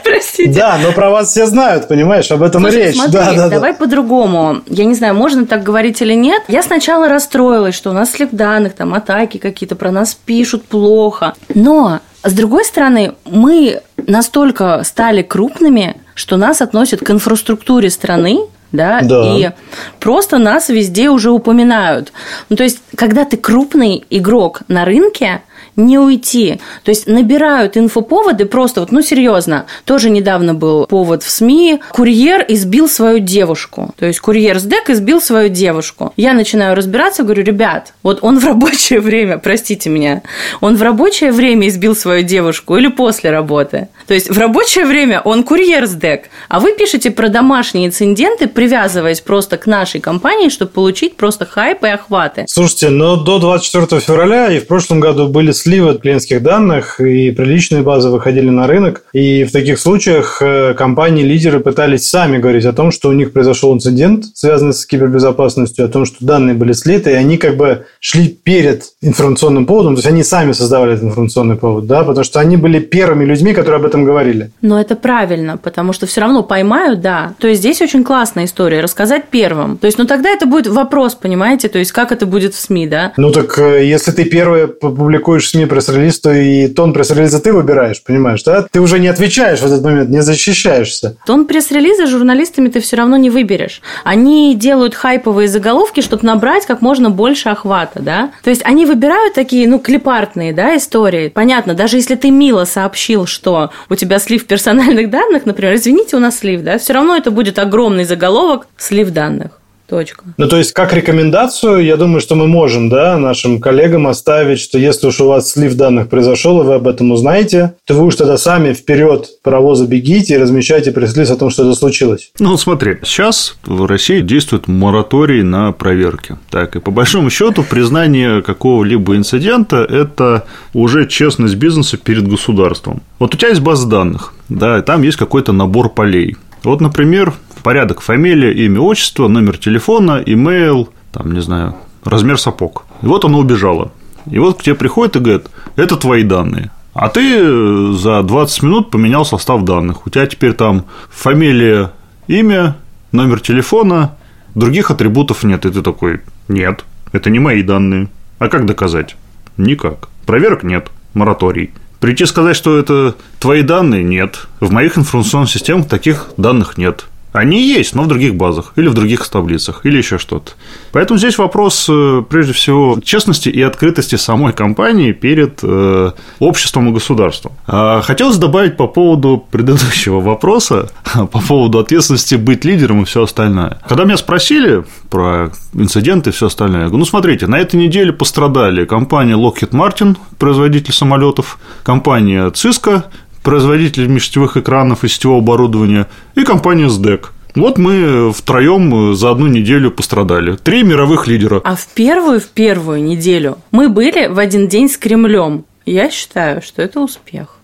[0.05, 0.53] Простите.
[0.59, 2.97] Да, но про вас все знают, понимаешь, об этом Слушай, речь.
[2.97, 3.79] Смотри, да, да, давай да.
[3.79, 4.63] по-другому.
[4.67, 6.43] Я не знаю, можно так говорить или нет.
[6.49, 11.35] Я сначала расстроилась, что у нас слив данных, там атаки какие-то про нас пишут плохо.
[11.55, 18.41] Но с другой стороны, мы настолько стали крупными, что нас относят к инфраструктуре страны,
[18.73, 19.25] да, Да.
[19.37, 19.51] и
[19.99, 22.13] просто нас везде уже упоминают.
[22.49, 25.43] Ну, то есть, когда ты крупный игрок на рынке,
[25.87, 26.61] не уйти.
[26.85, 29.67] То есть набирают инфоповоды просто вот, ну серьезно.
[29.85, 31.81] Тоже недавно был повод в СМИ.
[31.91, 33.95] Курьер избил свою девушку.
[33.99, 36.13] То есть курьер с ДЭК избил свою девушку.
[36.17, 40.23] Я начинаю разбираться, говорю, ребят, вот он в рабочее время, простите меня,
[40.61, 43.89] он в рабочее время избил свою девушку или после работы?
[44.07, 48.49] То есть в рабочее время он курьер с ДЭК, а вы пишете про домашние инциденты,
[48.49, 52.45] привязываясь просто к нашей компании, чтобы получить просто хайп и охваты.
[52.49, 57.83] Слушайте, но до 24 февраля и в прошлом году были сливы клиентских данных, и приличные
[57.83, 59.05] базы выходили на рынок.
[59.13, 63.73] И в таких случаях э, компании-лидеры пытались сами говорить о том, что у них произошел
[63.73, 68.27] инцидент, связанный с кибербезопасностью, о том, что данные были слиты, и они как бы шли
[68.27, 72.57] перед информационным поводом, то есть они сами создавали этот информационный повод, да, потому что они
[72.57, 74.51] были первыми людьми, которые об этом говорили.
[74.63, 77.35] Но это правильно, потому что все равно поймают, да.
[77.39, 79.79] То есть здесь очень классная история, рассказать первым.
[79.79, 82.89] То есть, ну тогда это будет вопрос, понимаете, то есть как это будет в СМИ,
[82.89, 83.13] да?
[83.17, 88.03] Ну так э, если ты первый публикуешь СМИ пресс-релиз, то и тон пресс-релиза ты выбираешь,
[88.03, 88.67] понимаешь, да?
[88.71, 91.17] Ты уже не отвечаешь в этот момент, не защищаешься.
[91.27, 93.83] Тон пресс-релиза журналистами ты все равно не выберешь.
[94.05, 98.31] Они делают хайповые заголовки, чтобы набрать как можно больше охвата, да?
[98.43, 101.29] То есть они выбирают такие, ну, клипартные, да, истории.
[101.29, 106.21] Понятно, даже если ты мило сообщил, что у тебя слив персональных данных, например, извините, у
[106.21, 109.60] нас слив, да, все равно это будет огромный заголовок слив данных.
[109.91, 110.25] Точка.
[110.37, 114.79] Ну, то есть, как рекомендацию, я думаю, что мы можем, да, нашим коллегам оставить, что
[114.79, 118.15] если уж у вас слив данных произошел, и вы об этом узнаете, то вы уж
[118.15, 122.31] тогда сами вперед паровоза бегите и размещайте пресс-релиз о том, что это случилось.
[122.39, 126.39] Ну, вот смотри, сейчас в России действует мораторий на проверки.
[126.51, 133.03] Так, и по большому счету признание какого-либо инцидента– это уже честность бизнеса перед государством.
[133.19, 136.37] Вот у тебя есть база данных, да, и там есть какой-то набор полей.
[136.63, 142.85] Вот, например, порядок фамилия, имя, отчество, номер телефона, имейл, там, не знаю, размер сапог.
[143.03, 143.93] И вот оно убежало.
[144.31, 145.47] И вот к тебе приходит и говорит,
[145.77, 146.71] это твои данные.
[146.93, 150.07] А ты за 20 минут поменял состав данных.
[150.07, 151.93] У тебя теперь там фамилия,
[152.27, 152.77] имя,
[153.13, 154.17] номер телефона,
[154.55, 155.65] других атрибутов нет.
[155.65, 158.09] И ты такой, нет, это не мои данные.
[158.39, 159.17] А как доказать?
[159.57, 160.09] Никак.
[160.27, 161.71] Проверок нет, мораторий.
[162.01, 164.47] Прийти сказать, что это твои данные, нет.
[164.59, 167.07] В моих информационных системах таких данных нет.
[167.33, 170.53] Они есть, но в других базах, или в других таблицах, или еще что-то.
[170.93, 176.93] Поэтому здесь вопрос, э, прежде всего, честности и открытости самой компании перед э, обществом и
[176.93, 177.53] государством.
[177.67, 183.81] А хотелось добавить по поводу предыдущего вопроса, по поводу ответственности быть лидером и все остальное.
[183.89, 188.13] Когда меня спросили про инциденты и все остальное, я говорю, ну смотрите, на этой неделе
[188.13, 193.05] пострадали компания Lockheed Martin, производитель самолетов, компания Cisco,
[193.43, 197.27] производитель межсетевых экранов и сетевого оборудования, и компания SDEC.
[197.55, 200.57] Вот мы втроем за одну неделю пострадали.
[200.57, 201.61] Три мировых лидера.
[201.65, 205.65] А в первую, в первую неделю мы были в один день с Кремлем.
[205.85, 207.57] Я считаю, что это успех.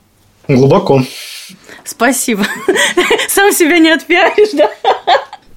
[0.49, 1.03] Глубоко.
[1.85, 2.45] Спасибо.
[3.29, 4.71] Сам себя не отпиаришь, да?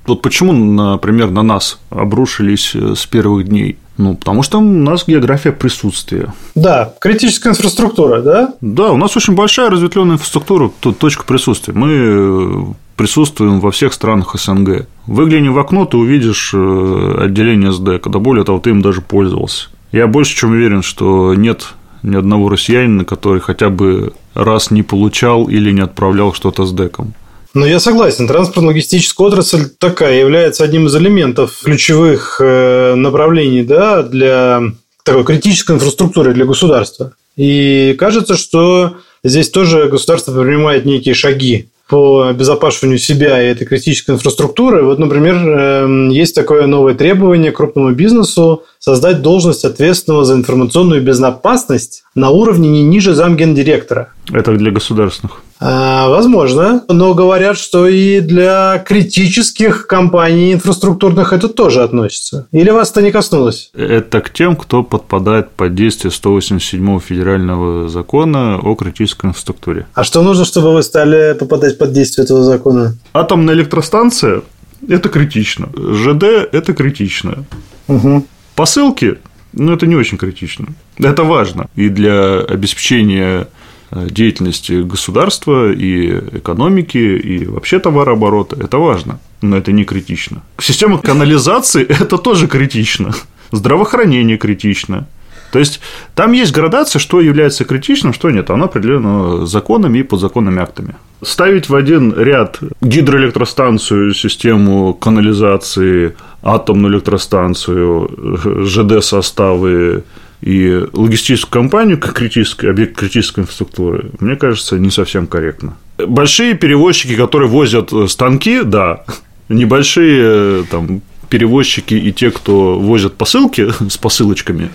[0.05, 3.77] Вот почему, например, на нас обрушились с первых дней?
[3.99, 6.33] Ну, потому что у нас география присутствия.
[6.55, 8.53] Да, критическая инфраструктура, да?
[8.61, 11.73] Да, у нас очень большая разветвленная инфраструктура, тут точка присутствия.
[11.73, 14.87] Мы присутствуем во всех странах СНГ.
[15.05, 19.67] Выгляни в окно, ты увидишь отделение СД, когда более того, ты им даже пользовался.
[19.91, 25.49] Я больше чем уверен, что нет ни одного россиянина, который хотя бы раз не получал
[25.49, 27.13] или не отправлял что-то с деком.
[27.53, 28.27] Ну, я согласен.
[28.27, 34.61] Транспортно-логистическая отрасль такая является одним из элементов ключевых направлений да, для
[35.03, 37.13] такой критической инфраструктуры для государства.
[37.35, 44.13] И кажется, что здесь тоже государство принимает некие шаги по обезопасиванию себя и этой критической
[44.13, 44.83] инфраструктуры.
[44.83, 52.29] Вот, например, есть такое новое требование крупному бизнесу создать должность ответственного за информационную безопасность на
[52.29, 54.13] уровне не ниже замгендиректора.
[54.31, 55.41] Это для государственных.
[55.59, 62.47] А, возможно, но говорят, что и для критических компаний инфраструктурных это тоже относится.
[62.51, 63.71] Или вас это не коснулось?
[63.73, 69.87] Это к тем, кто подпадает под действие 187 федерального закона о критической инфраструктуре.
[69.93, 72.95] А что нужно, чтобы вы стали попадать под действие этого закона?
[73.13, 74.43] Атомная электростанция–
[74.87, 75.69] это критично.
[75.75, 77.45] ЖД– это критично.
[77.87, 78.25] Угу.
[78.55, 79.17] Посылки
[79.53, 80.67] ну, это не очень критично.
[80.97, 83.47] Это важно и для обеспечения
[83.91, 88.55] деятельности государства и экономики, и вообще товарооборота.
[88.55, 90.41] Это важно, но это не критично.
[90.59, 93.13] Система канализации– это тоже критично.
[93.51, 95.07] Здравоохранение критично.
[95.51, 95.79] То есть
[96.13, 98.49] там есть градация, что является критичным, что нет.
[98.51, 100.95] Оно определено законами и подзаконными актами.
[101.23, 110.03] Ставить в один ряд гидроэлектростанцию, систему канализации, атомную электростанцию, ЖД-составы
[110.41, 115.77] и логистическую компанию как критический, объект критической инфраструктуры, мне кажется, не совсем корректно.
[115.97, 119.03] Большие перевозчики, которые возят станки, да,
[119.49, 124.69] небольшие там перевозчики и те, кто возят посылки с посылочками,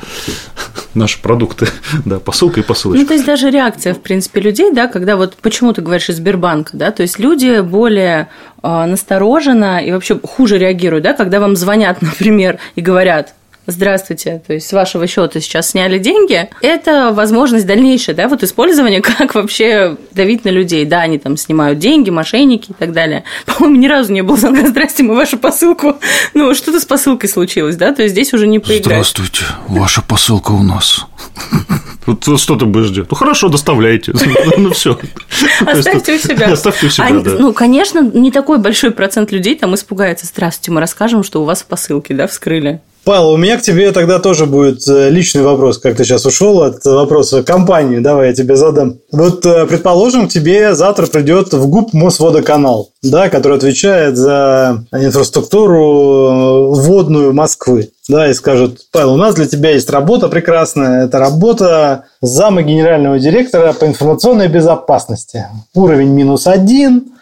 [0.94, 1.66] наши продукты,
[2.04, 3.02] да, посылка и посылочка.
[3.02, 6.16] Ну, то есть даже реакция, в принципе, людей, да, когда вот почему ты говоришь из
[6.16, 8.28] Сбербанка, да, то есть люди более
[8.62, 13.34] э, настороженно и вообще хуже реагируют, да, когда вам звонят, например, и говорят,
[13.66, 19.00] здравствуйте, то есть с вашего счета сейчас сняли деньги, это возможность дальнейшая, да, вот использования,
[19.02, 20.84] как вообще давить на людей.
[20.84, 23.24] Да, они там снимают деньги, мошенники и так далее.
[23.46, 25.96] По-моему, ни разу не было звонка, здрасте, мы вашу посылку,
[26.34, 28.84] ну, что-то с посылкой случилось, да, то есть здесь уже не поиграть.
[28.84, 31.06] Здравствуйте, ваша посылка у нас.
[32.06, 33.10] Вот что ты будешь делать?
[33.10, 34.12] Ну хорошо, доставляйте.
[34.58, 34.98] Ну все.
[35.66, 36.52] Оставьте у себя.
[36.52, 37.36] Оставьте у себя, да.
[37.38, 40.26] Ну, конечно, не такой большой процент людей там испугается.
[40.26, 42.80] Здравствуйте, мы расскажем, что у вас в посылке, да, вскрыли.
[43.04, 46.62] Павел, у меня к тебе тогда тоже будет э, личный вопрос, как ты сейчас ушел
[46.62, 47.98] от вопроса компании.
[47.98, 48.98] Давай я тебе задам.
[49.12, 56.80] Вот, э, предположим, тебе завтра придет в ГУП Мосводоканал, да, который отвечает за инфраструктуру э,
[56.80, 57.90] водную Москвы.
[58.08, 61.04] Да, и скажут, Павел, у нас для тебя есть работа прекрасная.
[61.04, 65.46] Это работа зама генерального директора по информационной безопасности.
[65.74, 67.14] Уровень минус один,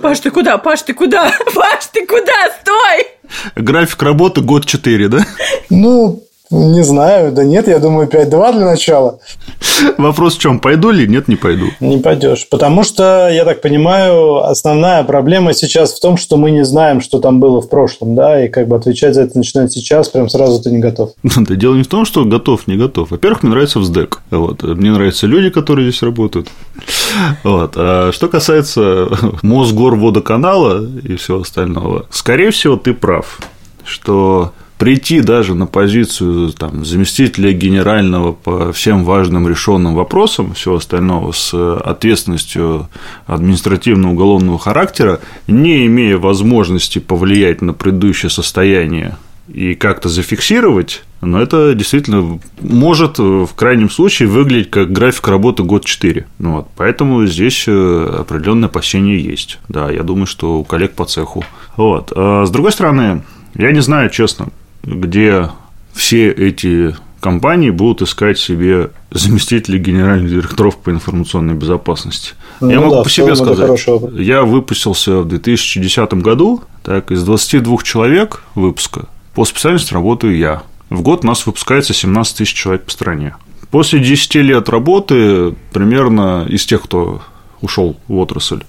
[0.00, 0.58] Паш, ты куда?
[0.58, 1.30] Паш, ты куда?
[1.54, 2.50] Паш, ты куда?
[2.60, 3.15] Стой!
[3.54, 5.26] График работы год 4, да?
[5.70, 9.18] Ну, не знаю, да нет, я думаю, 5-2 для начала.
[9.98, 11.06] Вопрос в чем, пойду ли?
[11.06, 11.66] Нет, не пойду.
[11.80, 12.46] Не пойдешь.
[12.48, 17.18] Потому что, я так понимаю, основная проблема сейчас в том, что мы не знаем, что
[17.18, 20.62] там было в прошлом, да, и как бы отвечать за это начинать сейчас, прям сразу
[20.62, 21.10] ты не готов.
[21.46, 23.10] Да, дело не в том, что готов, не готов.
[23.10, 24.22] Во-первых, мне нравится ВЗДЭК.
[24.30, 24.62] Вот.
[24.62, 26.48] Мне нравятся люди, которые здесь работают.
[27.44, 27.74] Вот.
[27.76, 29.08] А что касается
[29.42, 33.38] Мосгорводоканала и всего остального, скорее всего, ты прав,
[33.84, 41.32] что прийти даже на позицию там, заместителя генерального по всем важным решенным вопросам, всего остального
[41.32, 42.88] с ответственностью
[43.26, 49.16] административно-уголовного характера, не имея возможности повлиять на предыдущее состояние
[49.48, 55.84] и как-то зафиксировать, но это действительно может в крайнем случае выглядеть как график работы год
[55.84, 56.26] 4.
[56.38, 59.58] Ну, вот, поэтому здесь э, определенное опасение есть.
[59.68, 61.44] Да, я думаю, что у коллег по цеху.
[61.76, 62.12] Вот.
[62.14, 63.22] А с другой стороны,
[63.54, 64.48] я не знаю, честно,
[64.86, 65.50] где
[65.92, 72.34] все эти компании будут искать себе заместителей генеральных директоров по информационной безопасности.
[72.60, 73.86] Ну, я могу да, по себе сказать.
[74.14, 80.62] Я выпустился в 2010 году, так, из 22 человек выпуска по специальности работаю я.
[80.88, 83.36] В год у нас выпускается 17 тысяч человек по стране.
[83.70, 87.20] После 10 лет работы примерно из тех, кто
[87.60, 88.62] ушел в отрасль,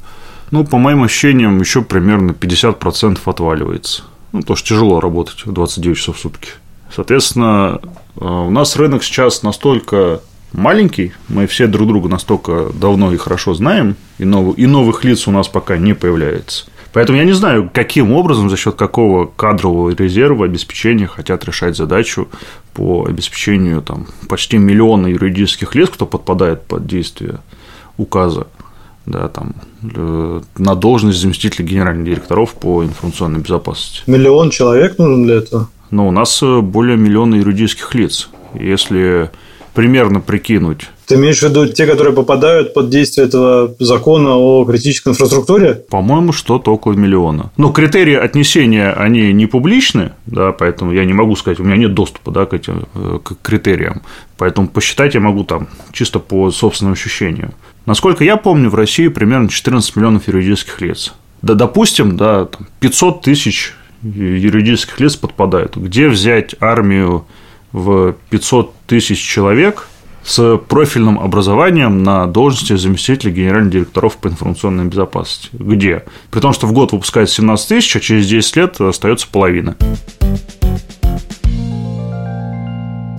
[0.51, 4.03] ну, по моим ощущениям, еще примерно 50% отваливается.
[4.37, 6.49] Ну, потому что тяжело работать 29 часов в сутки.
[6.95, 10.21] Соответственно, э, у нас рынок сейчас настолько
[10.53, 15.27] маленький, мы все друг друга настолько давно и хорошо знаем, и, новых, и новых лиц
[15.27, 16.65] у нас пока не появляется.
[16.93, 22.27] Поэтому я не знаю, каким образом, за счет какого кадрового резерва обеспечения хотят решать задачу
[22.75, 27.39] по обеспечению там, почти миллиона юридических лиц, кто подпадает под действие
[27.97, 28.45] указа
[29.07, 34.03] да, там, э, на должность заместителя генеральных директоров по информационной безопасности.
[34.05, 35.69] Миллион человек нужен для этого?
[35.89, 38.29] Но у нас э, более миллиона юридических лиц.
[38.53, 39.31] Если
[39.73, 40.89] примерно прикинуть.
[41.05, 45.75] Ты имеешь в виду те, которые попадают под действие этого закона о критической инфраструктуре?
[45.75, 47.51] По-моему, что-то около миллиона.
[47.57, 51.93] Но критерии отнесения, они не публичны, да, поэтому я не могу сказать, у меня нет
[51.93, 54.01] доступа да, к этим э, к критериям.
[54.37, 57.53] Поэтому посчитать я могу там чисто по собственным ощущениям.
[57.87, 61.13] Насколько я помню, в России примерно 14 миллионов юридических лиц.
[61.41, 62.49] Да, допустим, да,
[62.81, 63.73] 500 тысяч
[64.03, 65.77] юридических лиц подпадают.
[65.77, 67.25] Где взять армию
[67.71, 69.87] в 500 тысяч человек
[70.21, 75.47] с профильным образованием на должности заместителя генеральных директоров по информационной безопасности?
[75.53, 76.03] Где?
[76.29, 79.77] При том, что в год выпускается 17 тысяч, а через 10 лет остается половина.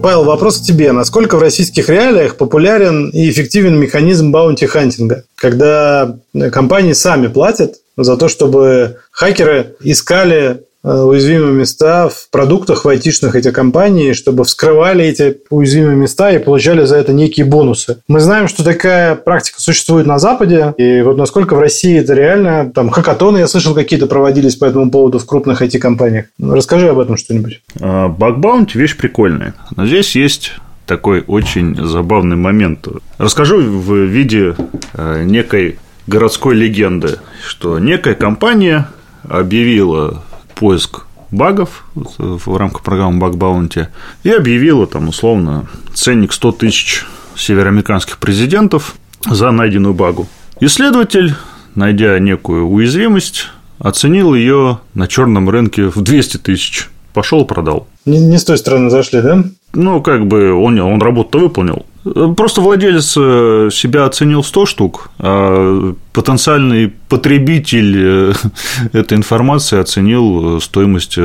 [0.01, 0.93] Павел, вопрос к тебе.
[0.93, 6.17] Насколько в российских реалиях популярен и эффективен механизм bounty hunting а, когда
[6.53, 13.53] компании сами платят за то, чтобы хакеры искали уязвимые места в продуктах в айтишных этих
[13.53, 17.99] компаний, чтобы вскрывали эти уязвимые места и получали за это некие бонусы.
[18.09, 22.71] Мы знаем, что такая практика существует на Западе, и вот насколько в России это реально,
[22.75, 26.27] там хакатоны, я слышал, какие-то проводились по этому поводу в крупных IT-компаниях.
[26.41, 27.61] Расскажи об этом что-нибудь.
[27.79, 29.55] Бакбаунти– вещь прикольная.
[29.77, 30.53] Но здесь есть
[30.87, 32.89] такой очень забавный момент.
[33.19, 34.57] Расскажу в виде
[34.95, 38.89] э, некой городской легенды, что некая компания
[39.23, 40.23] объявила
[40.59, 43.89] поиск багов в рамках программы Bug Bounty
[44.23, 48.97] и объявила там условно ценник 100 тысяч североамериканских президентов
[49.29, 50.27] за найденную багу.
[50.61, 51.35] Исследователь,
[51.75, 53.47] найдя некую уязвимость,
[53.79, 56.89] оценил ее на черном рынке в 200 тысяч.
[57.15, 57.87] Пошел продал.
[58.05, 59.45] Не, не с той стороны зашли, да?
[59.73, 61.85] Ну, как бы он, он работу выполнил.
[62.05, 68.33] Просто владелец э, себя оценил 100 штук, а потенциальный потребитель э,
[68.93, 71.19] этой информации оценил э, стоимость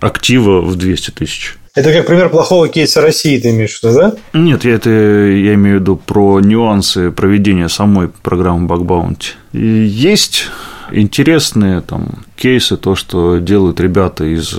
[0.00, 1.56] актива в 200 тысяч.
[1.74, 4.14] Это как пример плохого кейса России, ты имеешь в виду, да?
[4.32, 9.32] Нет, я это я имею в виду про нюансы проведения самой программы Bounty.
[9.52, 10.46] Есть
[10.92, 14.54] интересные там кейсы, то, что делают ребята из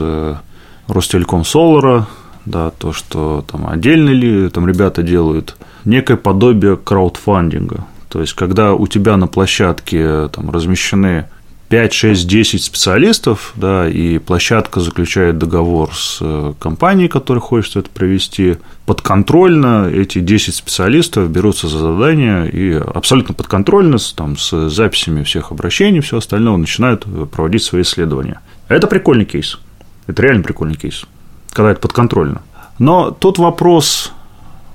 [0.88, 2.08] Ростелеком Солара,
[2.48, 5.56] да, то, что там отдельно ли там ребята делают,
[5.86, 7.86] некое подобие краудфандинга.
[8.10, 11.26] То есть, когда у тебя на площадке там размещены
[11.70, 17.90] 5, 6, 10 специалистов, да, и площадка заключает договор с э, компанией, которая хочет это
[17.90, 18.56] провести,
[18.86, 26.00] подконтрольно эти 10 специалистов берутся за задание и абсолютно подконтрольно, там, с записями всех обращений,
[26.00, 28.40] все остальное, начинают проводить свои исследования.
[28.70, 29.60] Это прикольный кейс.
[30.08, 31.04] Это реально прикольный кейс
[31.52, 32.42] когда это подконтрольно.
[32.80, 34.14] Но тут вопрос,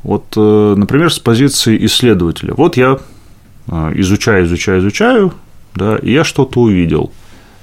[0.03, 2.55] вот, э, например, с позиции исследователя.
[2.55, 2.99] Вот я
[3.69, 5.33] э, изучаю, изучаю, изучаю,
[5.75, 7.13] да, и я что-то увидел.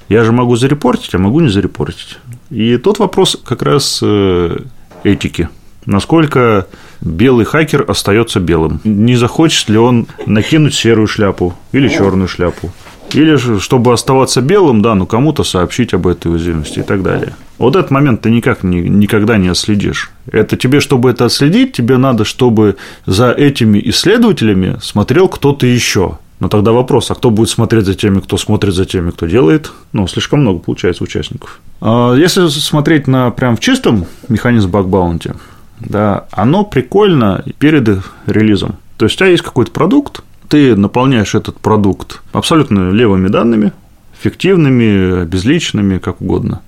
[0.08, 2.18] Я же могу зарепортить, а могу не зарепортить.
[2.50, 4.58] И тут вопрос как раз э,
[5.04, 5.48] этики.
[5.86, 6.66] Насколько
[7.00, 8.80] белый хакер остается белым?
[8.84, 12.70] Не захочет ли он накинуть серую шляпу или черную шляпу?
[13.12, 17.34] Или же, чтобы оставаться белым, да, ну кому-то сообщить об этой уязвимости и так далее.
[17.58, 20.10] Вот этот момент ты никак ни, никогда не отследишь.
[20.30, 26.18] Это тебе, чтобы это отследить, тебе надо, чтобы за этими исследователями смотрел кто-то еще.
[26.38, 29.72] Но тогда вопрос, а кто будет смотреть за теми, кто смотрит за теми, кто делает?
[29.92, 31.60] Ну, слишком много получается участников.
[31.82, 35.32] А если смотреть на прям в чистом механизм баг-баунти,
[35.80, 38.76] да, оно прикольно перед релизом.
[38.96, 43.72] То есть у тебя есть какой-то продукт, ты наполняешь этот продукт абсолютно левыми данными,
[44.20, 46.60] фиктивными, безличными, как угодно,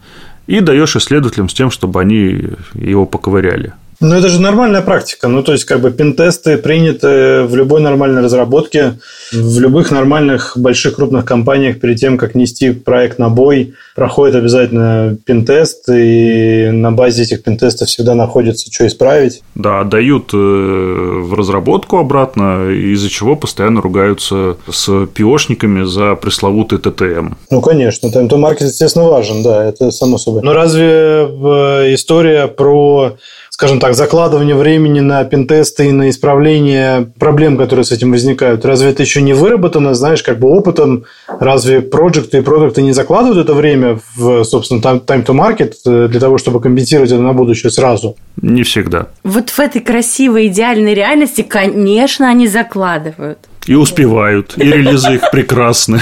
[0.47, 3.73] и даешь исследователям с тем, чтобы они его поковыряли.
[4.03, 5.29] Ну, это же нормальная практика.
[5.29, 8.99] Ну, то есть, как бы пентесты приняты в любой нормальной разработке,
[9.33, 15.17] в любых нормальных больших крупных компаниях перед тем, как нести проект на бой, проходит обязательно
[15.25, 19.43] пентест, и на базе этих пентестов всегда находится, что исправить.
[19.55, 27.35] Да, дают э, в разработку обратно, из-за чего постоянно ругаются с пиошниками за пресловутый ТТМ.
[27.51, 30.43] Ну, конечно, ТМТ-маркет, естественно, важен, да, это само собой.
[30.43, 33.17] Но разве э, история про
[33.53, 38.65] скажем так, закладывание времени на пентесты и на исправление проблем, которые с этим возникают.
[38.65, 41.05] Разве это еще не выработано, знаешь, как бы опытом?
[41.29, 46.19] Разве проекты и продукты не закладывают это время в, собственно, time to market э, для
[46.19, 48.17] того, чтобы компенсировать это на будущее сразу?
[48.41, 49.09] Не всегда.
[49.23, 53.39] Вот в этой красивой идеальной реальности, конечно, они закладывают.
[53.67, 56.01] И успевают, и релизы их прекрасны.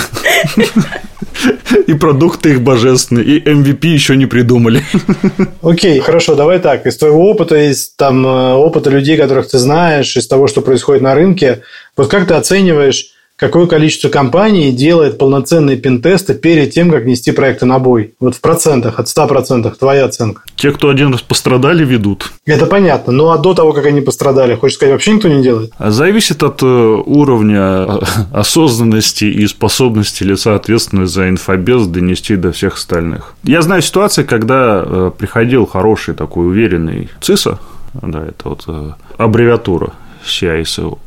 [1.87, 4.83] И продукты их божественные, и MVP еще не придумали.
[5.63, 6.87] Окей, хорошо, давай так.
[6.87, 11.03] Из твоего опыта, из там, э, опыта людей, которых ты знаешь, из того, что происходит
[11.03, 11.63] на рынке,
[11.97, 17.67] вот как ты оцениваешь какое количество компаний делает полноценные пентесты перед тем, как нести проекты
[17.67, 18.15] на бой?
[18.21, 20.43] Вот в процентах, от 100%, твоя оценка.
[20.55, 22.31] Те, кто один раз пострадали, ведут.
[22.45, 23.13] Это понятно.
[23.13, 25.73] Ну, а до того, как они пострадали, хочешь сказать, вообще никто не делает?
[25.79, 27.99] А зависит от э, уровня э,
[28.33, 33.35] осознанности и способности лица, ответственного за инфобез, донести до всех остальных.
[33.43, 37.59] Я знаю ситуации, когда э, приходил хороший такой уверенный ЦИСа,
[38.03, 38.67] да, это вот
[39.17, 40.99] аббревиатура CISO,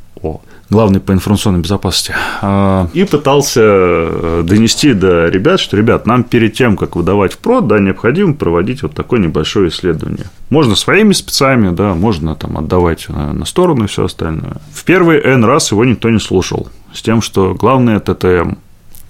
[0.70, 6.54] главный по информационной безопасности, а, и пытался э, донести до ребят, что, ребят, нам перед
[6.54, 10.26] тем, как выдавать в прод, да, необходимо проводить вот такое небольшое исследование.
[10.50, 14.58] Можно своими спецами, да, можно там отдавать на сторону и все остальное.
[14.74, 18.54] В первый N раз его никто не слушал, с тем, что главное ТТМ.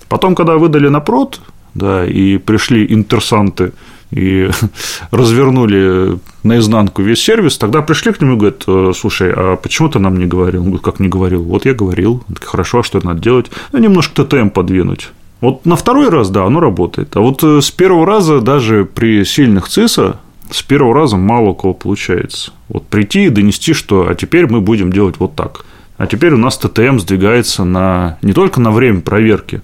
[0.10, 1.40] Потом, когда выдали на прод,
[1.74, 3.74] да, и пришли интерсанты
[4.14, 4.50] и
[5.12, 10.00] развернули наизнанку весь сервис, тогда пришли к нему и говорят, «Э, слушай, а почему ты
[10.00, 10.62] нам не говорил?
[10.62, 11.44] Он говорит, как не говорил?
[11.44, 12.24] Вот я говорил.
[12.30, 13.52] Он хорошо, а что надо делать?
[13.72, 15.10] Ну, немножко ТТМ подвинуть.
[15.42, 17.16] Вот на второй раз, да, оно работает.
[17.18, 21.56] А вот э, с первого раза, даже при сильных ЦИСа, с первого раза мало у
[21.56, 22.52] кого получается.
[22.70, 25.66] Вот прийти и донести, что а теперь мы будем делать вот так.
[25.98, 29.62] А теперь у нас ТТМ сдвигается на не только на время проверки,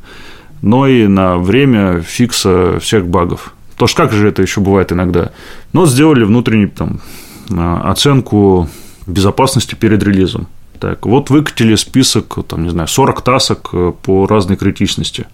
[0.62, 3.54] но и на время фикса всех багов.
[3.80, 5.32] Потому что как же это еще бывает иногда?
[5.72, 7.00] Вот сделали внутреннюю там,
[7.50, 8.68] а, оценку
[9.08, 10.48] безопасности перед релизом.
[10.82, 15.28] Так, вот выкатили список, там, не знаю, 40 тасок э, по разной критичности,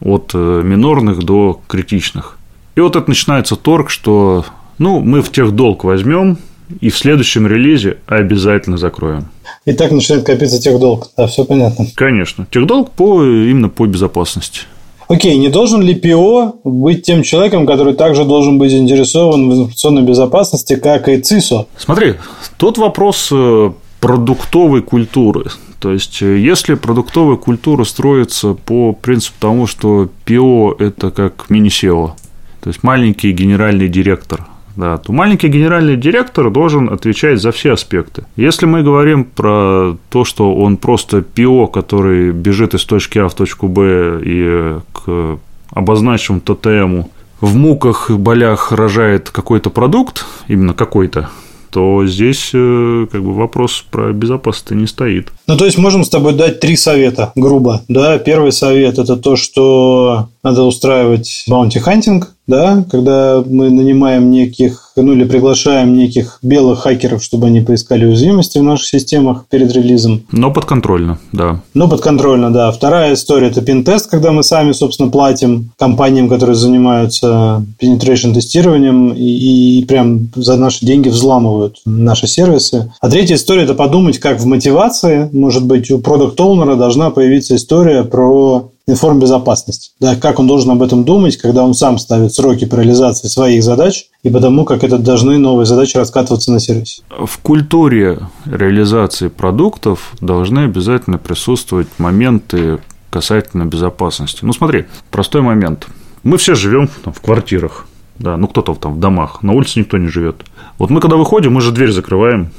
[0.00, 2.38] от э, минорных до критичных.
[2.76, 4.44] И вот это начинается торг, что
[4.78, 6.38] ну, мы в тех долг возьмем
[6.80, 9.26] и в следующем релизе обязательно закроем.
[9.64, 11.08] И так начинает копиться тех долг.
[11.16, 11.86] Да, все понятно.
[11.96, 12.46] Конечно.
[12.48, 14.66] тех долг по, именно по безопасности.
[15.08, 20.02] Окей, не должен ли ПО быть тем человеком, который также должен быть заинтересован в информационной
[20.02, 21.66] безопасности, как и ЦИСО?
[21.78, 22.14] Смотри,
[22.58, 25.46] тут вопрос э, продуктовой культуры.
[25.80, 32.14] То есть, э, если продуктовая культура строится по принципу тому, что ПО– это как мини-сео,
[32.60, 34.46] то есть маленький генеральный директор
[34.78, 38.24] да, то маленький генеральный директор должен отвечать за все аспекты.
[38.36, 43.34] Если мы говорим про то, что он просто PO, который бежит из точки А в
[43.34, 45.40] точку Б и к
[45.72, 47.10] обозначенному TTM у
[47.40, 51.28] в муках и болях рожает какой-то продукт, именно какой-то,
[51.70, 55.32] то здесь э, как бы вопрос про безопасность не стоит.
[55.48, 57.82] Ну, то есть, можем с тобой дать три совета, грубо.
[57.88, 64.92] Да, первый совет– это то, что надо устраивать bounty hunting, да, когда мы нанимаем неких,
[64.96, 70.22] ну или приглашаем неких белых хакеров, чтобы они поискали уязвимости в наших системах перед релизом.
[70.32, 71.60] Но подконтрольно, да.
[71.74, 72.72] Но подконтрольно, да.
[72.72, 79.78] Вторая история– это пин-тест, когда мы сами, собственно, платим компаниям, которые занимаются penetration тестированием и,
[79.78, 82.90] и прям за наши деньги взламывают наши сервисы.
[83.00, 88.04] А третья история– это подумать, как в мотивации, может быть, у продукт-оунера должна появиться история
[88.04, 89.92] про информбезопасность.
[90.00, 93.62] Да, как он должен об этом думать, когда он сам ставит сроки по реализации своих
[93.62, 97.02] задач и потому, как это должны новые задачи раскатываться на сервисе.
[97.10, 102.78] В культуре реализации продуктов должны обязательно присутствовать моменты
[103.10, 104.40] касательно безопасности.
[104.42, 105.86] Ну, смотри, простой момент.
[106.22, 107.86] Мы все живем там, в квартирах,
[108.18, 110.44] да, ну кто-то там в домах, на улице никто не живет.
[110.78, 112.50] Вот мы когда выходим, мы же дверь закрываем.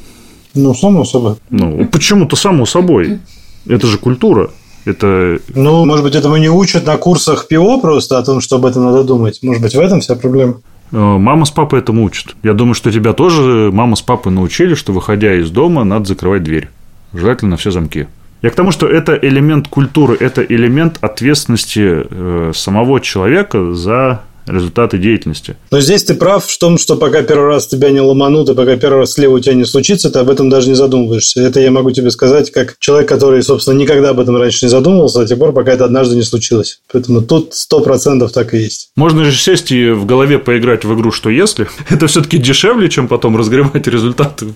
[0.53, 1.35] Ну, само собой.
[1.49, 3.19] Ну, почему-то само собой.
[3.67, 4.49] Это же культура.
[4.89, 5.39] Это...
[5.55, 8.85] Ну, может быть, этому не учат на курсах ПИО просто о том, что об этом
[8.85, 9.39] надо думать.
[9.41, 10.61] Может быть, в этом вся проблема.
[10.91, 12.35] Э, мама с папой этому учат.
[12.43, 16.43] Я думаю, что тебя тоже мама с папой научили, что выходя из дома, надо закрывать
[16.43, 16.69] дверь.
[17.13, 18.07] Желательно на все замки.
[18.41, 24.21] Я к тому, что это элемент культуры, это элемент ответственности э, самого человека за
[24.51, 25.55] результаты деятельности.
[25.71, 28.75] Но здесь ты прав в том, что пока первый раз тебя не ломанут, и пока
[28.77, 31.41] первый раз слева у тебя не случится, ты об этом даже не задумываешься.
[31.41, 35.21] Это я могу тебе сказать, как человек, который, собственно, никогда об этом раньше не задумывался,
[35.21, 36.81] а тех пор, пока это однажды не случилось.
[36.91, 38.89] Поэтому тут сто процентов так и есть.
[38.95, 41.67] Можно же сесть и в голове поиграть в игру «Что если?».
[41.89, 44.47] Это все-таки дешевле, чем потом разгребать результаты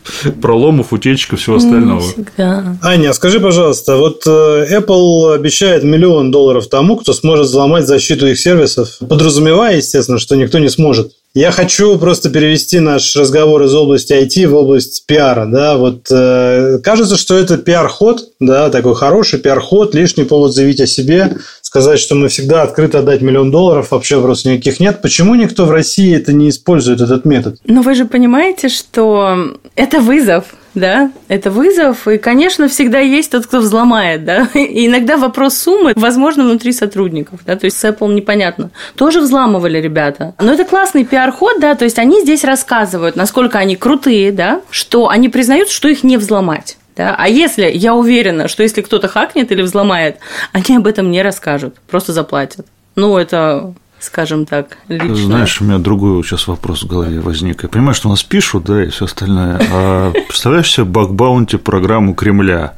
[0.42, 2.02] проломов, утечек и всего остального.
[2.02, 2.78] всегда.
[2.82, 8.28] Аня, а скажи, пожалуйста, вот э, Apple обещает миллион долларов тому, кто сможет взломать защиту
[8.28, 11.14] их сервисов, подразумевая, естественно, что никто не сможет.
[11.36, 15.48] Я хочу просто перевести наш разговор из области IT в область пиара.
[15.48, 15.78] Да?
[15.78, 21.38] Вот, э, кажется, что это пиар-ход, да, такой хороший пиар-ход, лишний повод заявить о себе,
[21.74, 25.02] сказать, что мы всегда открыты отдать миллион долларов, вообще вопросов никаких нет.
[25.02, 27.58] Почему никто в России это не использует, этот метод?
[27.66, 30.46] Но вы же понимаете, что это вызов
[30.76, 35.94] да, это вызов, и, конечно, всегда есть тот, кто взломает, да, и иногда вопрос суммы,
[35.96, 38.72] возможно, внутри сотрудников, да, то есть с Apple непонятно.
[38.96, 40.34] Тоже взламывали ребята.
[40.42, 45.10] Но это классный пиар-ход, да, то есть они здесь рассказывают, насколько они крутые, да, что
[45.10, 46.78] они признают, что их не взломать.
[46.96, 47.16] Да?
[47.18, 50.20] А если я уверена, что если кто-то хакнет или взломает,
[50.52, 52.66] они об этом не расскажут, просто заплатят.
[52.96, 55.16] Ну, это скажем так, лично.
[55.16, 57.64] Знаешь, у меня другой сейчас вопрос в голове возник.
[57.64, 59.62] Я понимаю, что у нас пишут, да, и все остальное.
[59.72, 62.74] А представляешь себе бакбаунти программу Кремля?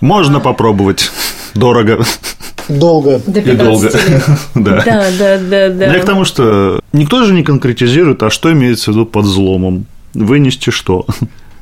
[0.00, 1.10] Можно попробовать.
[1.54, 2.04] Дорого.
[2.68, 3.20] Долго.
[3.26, 3.90] До и долго.
[4.54, 4.82] да.
[4.84, 5.94] да, да, да, да.
[5.94, 9.86] Я к тому, что никто же не конкретизирует, а что имеется в виду под взломом.
[10.14, 11.06] Вынести что?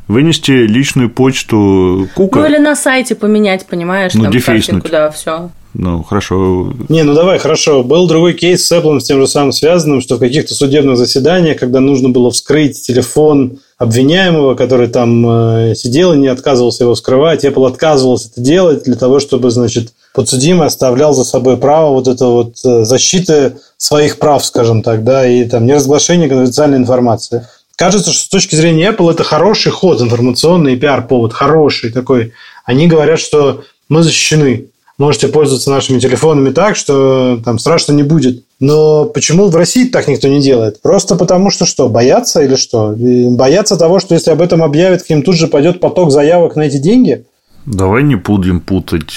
[0.09, 2.41] вынести личную почту Кука.
[2.41, 4.83] Ну или на сайте поменять, понимаешь, ну, там дефейснуть.
[4.85, 5.51] куда все.
[5.75, 6.75] Ну, хорошо.
[6.91, 7.83] Не, ну давай, хорошо.
[7.83, 11.59] Был другой кейс с Apple с тем же самым связанным, что в каких-то судебных заседаниях,
[11.59, 17.47] когда нужно было вскрыть телефон обвиняемого, который там э, сидел и не отказывался его вскрывать,
[17.47, 22.27] Apple отказывался это делать для того, чтобы, значит, подсудимый оставлял за собой право вот это
[22.27, 27.47] вот э, защиты своих прав, скажем так, да, и там неразглашение конфиденциальной информации.
[27.77, 32.33] Кажется, что с точки зрения Apple это хороший ход, информационный пиар-повод, хороший такой
[32.65, 34.67] они говорят, что мы защищены.
[34.99, 38.45] Можете пользоваться нашими телефонами так, что там страшно не будет.
[38.61, 40.81] Но почему в России так никто не делает?
[40.81, 41.89] Просто потому что что?
[41.89, 42.95] Боятся или что?
[42.97, 46.63] Боятся того, что если об этом объявят, к ним тут же пойдет поток заявок на
[46.63, 47.25] эти деньги?
[47.67, 49.11] Давай не будем путать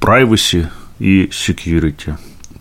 [0.00, 0.66] privacy
[0.98, 2.14] и security.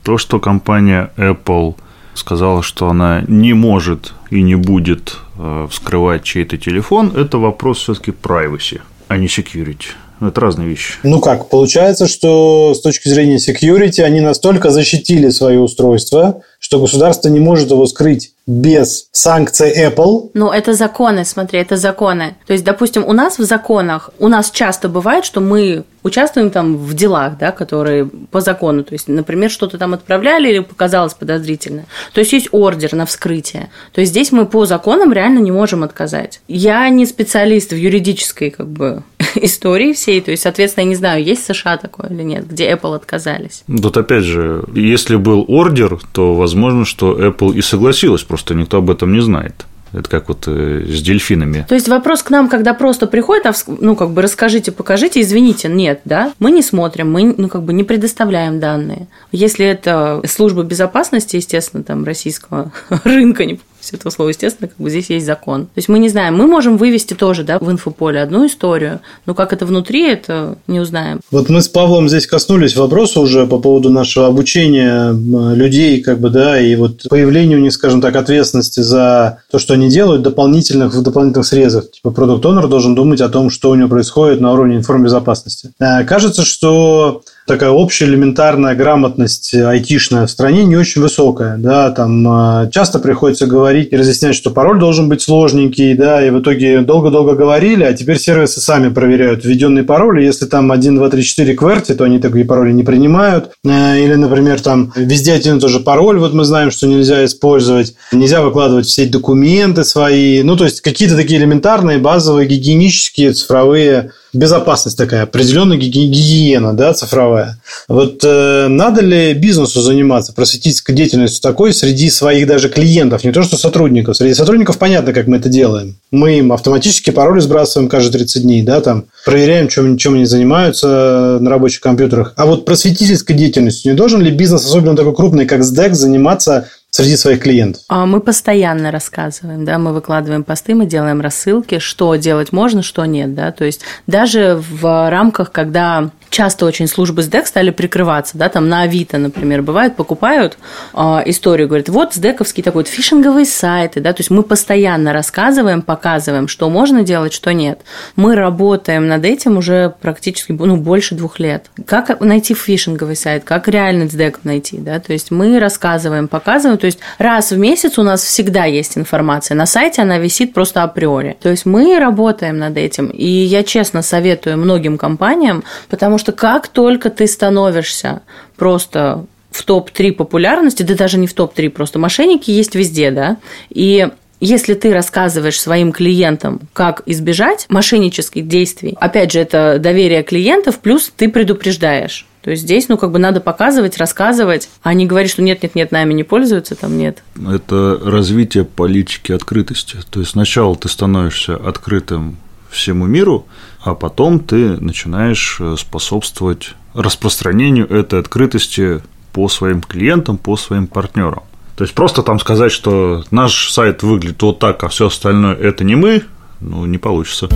[0.03, 1.75] То, что компания Apple
[2.13, 8.11] сказала, что она не может и не будет э, вскрывать чей-то телефон, это вопрос все-таки
[8.11, 9.89] privacy, а не security.
[10.19, 10.95] Это разные вещи.
[11.03, 17.29] Ну как, получается, что с точки зрения security они настолько защитили свое устройство, что государство
[17.29, 20.31] не может его скрыть без санкций Apple.
[20.33, 22.37] Ну, это законы, смотри, это законы.
[22.47, 26.77] То есть, допустим, у нас в законах, у нас часто бывает, что мы участвуем там
[26.77, 31.83] в делах, да, которые по закону, то есть, например, что-то там отправляли или показалось подозрительно.
[32.13, 33.69] То есть, есть ордер на вскрытие.
[33.91, 36.39] То есть, здесь мы по законам реально не можем отказать.
[36.47, 39.03] Я не специалист в юридической, как бы,
[39.35, 42.71] истории всей, то есть, соответственно, я не знаю, есть в США такое или нет, где
[42.71, 43.63] Apple отказались.
[43.67, 48.89] Тут опять же, если был ордер, то возможно, что Apple и согласилась, просто никто об
[48.89, 49.65] этом не знает.
[49.93, 51.65] Это как вот э, с дельфинами.
[51.67, 55.69] То есть вопрос к нам, когда просто приходит, а ну как бы расскажите, покажите, извините,
[55.69, 59.07] нет, да, мы не смотрим, мы ну как бы не предоставляем данные.
[59.31, 62.71] Если это служба безопасности, естественно, там российского
[63.03, 63.59] рынка, не
[63.95, 65.65] этого слова, естественно, как бы здесь есть закон.
[65.65, 69.33] То есть мы не знаем, мы можем вывести тоже, да, в инфополе одну историю, но
[69.33, 71.21] как это внутри, это не узнаем.
[71.31, 75.11] Вот мы с Павлом здесь коснулись вопроса уже по поводу нашего обучения
[75.55, 79.73] людей, как бы, да, и вот появления у них, скажем так, ответственности за то, что
[79.73, 81.91] они делают, дополнительных, в дополнительных срезах.
[81.91, 85.71] Типа продукт онер должен думать о том, что у него происходит на уровне информбезопасности.
[85.79, 91.57] Э, кажется, что такая общая элементарная грамотность айтишная в стране не очень высокая.
[91.57, 96.29] Да, там э, часто приходится говорить и разъяснять, что пароль должен быть сложненький, да, и
[96.29, 100.95] в итоге долго-долго говорили, а теперь сервисы сами проверяют введенный пароль, и если там 1,
[100.97, 103.51] 2, 3, 4 кверти, то они такие пароли не принимают.
[103.65, 107.23] Э, или, например, там везде один и тот же пароль, вот мы знаем, что нельзя
[107.25, 114.11] использовать, нельзя выкладывать все документы свои, ну, то есть какие-то такие элементарные, базовые, гигиенические цифровые
[114.37, 117.59] безопасность такая, определенная гигиена да, цифровая.
[117.87, 123.43] Вот э, надо ли бизнесу заниматься просветительской деятельностью такой среди своих даже клиентов, не то
[123.43, 124.17] что сотрудников.
[124.17, 125.97] Среди сотрудников понятно, как мы это делаем.
[126.11, 131.37] Мы им автоматически пароли сбрасываем каждые 30 дней, да, там, проверяем, чем, чем они занимаются
[131.41, 132.33] на рабочих компьютерах.
[132.37, 137.15] А вот просветительской деятельностью не должен ли бизнес, особенно такой крупный, как СДЭК, заниматься среди
[137.17, 137.83] своих клиентов?
[137.87, 143.05] А мы постоянно рассказываем, да, мы выкладываем посты, мы делаем рассылки, что делать можно, что
[143.05, 148.49] нет, да, то есть даже в рамках, когда часто очень службы СДЭК стали прикрываться, да,
[148.49, 150.57] там на Авито, например, бывает, покупают
[150.93, 155.81] э, историю, говорят, вот СДЭКовский такой вот фишинговые сайты, да, то есть мы постоянно рассказываем,
[155.81, 157.81] показываем, что можно делать, что нет.
[158.15, 161.69] Мы работаем над этим уже практически, ну, больше двух лет.
[161.85, 166.85] Как найти фишинговый сайт, как реально СДЭК найти, да, то есть мы рассказываем, показываем, то
[166.85, 171.37] есть раз в месяц у нас всегда есть информация, на сайте она висит просто априори.
[171.41, 176.41] То есть мы работаем над этим, и я честно советую многим компаниям, потому Потому что
[176.41, 178.23] как только ты становишься
[178.55, 183.37] просто в топ-3 популярности, да даже не в топ-3, просто мошенники есть везде, да,
[183.69, 184.09] и
[184.39, 191.13] если ты рассказываешь своим клиентам, как избежать мошеннических действий, опять же, это доверие клиентов, плюс
[191.15, 192.25] ты предупреждаешь.
[192.41, 195.75] То есть здесь, ну, как бы надо показывать, рассказывать, а не говорить, что нет, нет,
[195.75, 197.21] нет, нами не пользуются, там нет.
[197.47, 199.97] Это развитие политики открытости.
[200.09, 202.37] То есть сначала ты становишься открытым
[202.71, 203.45] всему миру,
[203.87, 211.43] а потом ты начинаешь э, способствовать распространению этой открытости по своим клиентам, по своим партнерам.
[211.75, 215.83] То есть просто там сказать, что наш сайт выглядит вот так, а все остальное это
[215.83, 216.23] не мы,
[216.59, 217.47] ну, не получится.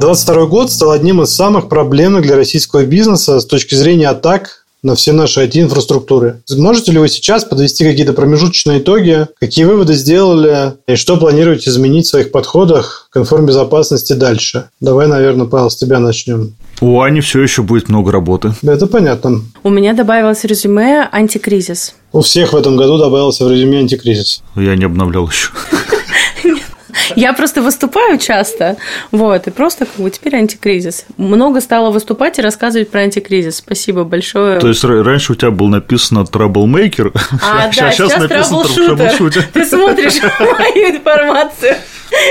[0.00, 4.94] 22 год стал одним из самых проблемных для российского бизнеса с точки зрения атак на
[4.94, 6.42] все наши IT-инфраструктуры.
[6.56, 12.06] Можете ли вы сейчас подвести какие-то промежуточные итоги, какие выводы сделали и что планируете изменить
[12.06, 14.68] в своих подходах к информбезопасности дальше?
[14.80, 16.54] Давай, наверное, Павел, с тебя начнем.
[16.80, 18.52] У Ани все еще будет много работы.
[18.62, 19.40] Это понятно.
[19.62, 21.94] У меня добавилось резюме антикризис.
[22.12, 24.42] У всех в этом году добавился в резюме антикризис.
[24.54, 25.48] Я не обновлял еще.
[27.16, 28.76] Я просто выступаю часто,
[29.10, 31.04] вот, и просто как бы теперь антикризис.
[31.16, 33.56] Много стало выступать и рассказывать про антикризис.
[33.56, 34.60] Спасибо большое.
[34.60, 39.42] То есть раньше у тебя был написано troublemaker, а, сейчас, да, сейчас написано troubleshooter.
[39.52, 41.76] Ты смотришь мою информацию.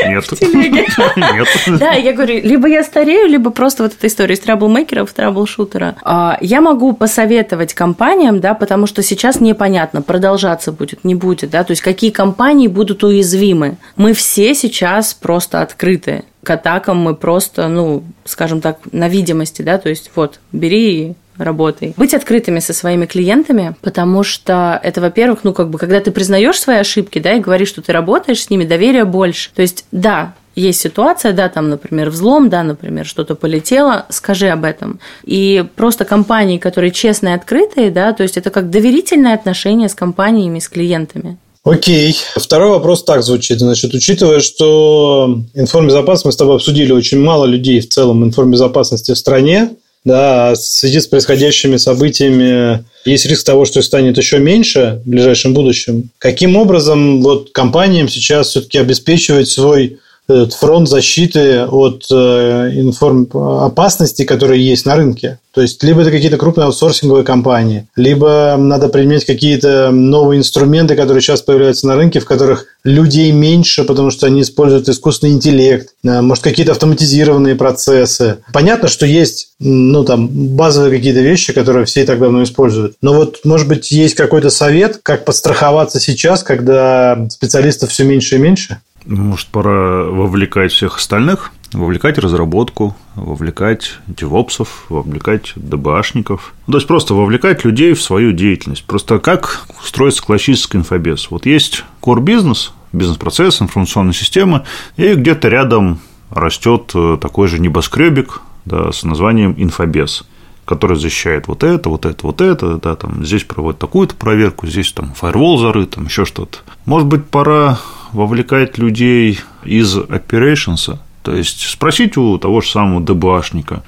[0.07, 0.25] Нет.
[0.53, 1.79] Нет.
[1.79, 5.95] Да, я говорю, либо я старею, либо просто вот эта история из траблмейкера в траблшутера.
[6.41, 11.71] Я могу посоветовать компаниям, да, потому что сейчас непонятно, продолжаться будет, не будет, да, то
[11.71, 13.77] есть какие компании будут уязвимы.
[13.95, 16.23] Мы все сейчас просто открыты.
[16.43, 21.13] к атакам мы просто, ну, скажем так, на видимости, да, то есть вот, бери и
[21.37, 21.93] работай.
[21.97, 26.59] Быть открытыми со своими клиентами, потому что это, во-первых, ну, как бы, когда ты признаешь
[26.59, 29.51] свои ошибки, да, и говоришь, что ты работаешь с ними, доверия больше.
[29.53, 34.65] То есть, да, есть ситуация, да, там, например, взлом, да, например, что-то полетело, скажи об
[34.65, 34.99] этом.
[35.23, 40.59] И просто компании, которые честные, открытые, да, то есть это как доверительное отношение с компаниями,
[40.59, 41.37] с клиентами.
[41.63, 42.17] Окей.
[42.35, 43.59] Второй вопрос так звучит.
[43.59, 49.17] Значит, учитывая, что информбезопасность мы с тобой обсудили, очень мало людей в целом информбезопасности в
[49.17, 49.69] стране,
[50.03, 55.09] да, а в связи с происходящими событиями есть риск того, что станет еще меньше в
[55.09, 56.09] ближайшем будущем.
[56.17, 64.25] Каким образом вот компаниям сейчас все-таки обеспечивать свой этот фронт защиты от э, информ опасностей,
[64.25, 65.39] которые есть на рынке.
[65.53, 71.21] То есть, либо это какие-то крупные аутсорсинговые компании, либо надо применять какие-то новые инструменты, которые
[71.21, 76.21] сейчас появляются на рынке, в которых людей меньше, потому что они используют искусственный интеллект, э,
[76.21, 78.37] может, какие-то автоматизированные процессы.
[78.51, 82.95] Понятно, что есть ну, там, базовые какие-то вещи, которые все и так давно используют.
[83.01, 88.39] Но вот, может быть, есть какой-то совет, как подстраховаться сейчас, когда специалистов все меньше и
[88.39, 88.79] меньше?
[89.05, 96.53] Может, пора вовлекать всех остальных, вовлекать разработку, вовлекать девопсов, вовлекать ДБАшников.
[96.67, 98.85] То есть, просто вовлекать людей в свою деятельность.
[98.85, 101.29] Просто как строится классический инфобез.
[101.29, 104.63] Вот есть core бизнес, бизнес-процесс, информационная система,
[104.95, 105.99] и где-то рядом
[106.29, 110.25] растет э, такой же небоскребик да, с названием инфобез
[110.65, 114.91] который защищает вот это, вот это, вот это, да, там здесь проводит такую-то проверку, здесь
[114.91, 116.59] там фаервол зарыт, там еще что-то.
[116.85, 117.79] Может быть, пора
[118.11, 123.83] вовлекать людей из operations, то есть спросить у того же самого ДБАшника,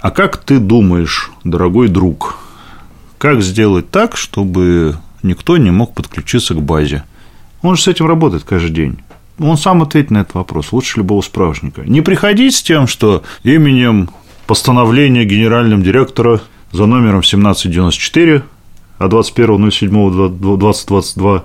[0.00, 2.38] а как ты думаешь, дорогой друг,
[3.18, 7.04] как сделать так, чтобы никто не мог подключиться к базе?
[7.62, 8.98] Он же с этим работает каждый день.
[9.40, 11.82] Он сам ответит на этот вопрос, лучше любого справочника.
[11.82, 14.10] Не приходить с тем, что именем
[14.48, 16.40] постановления генеральным директора
[16.72, 18.42] за номером 1794
[18.98, 21.42] от 21.07.2022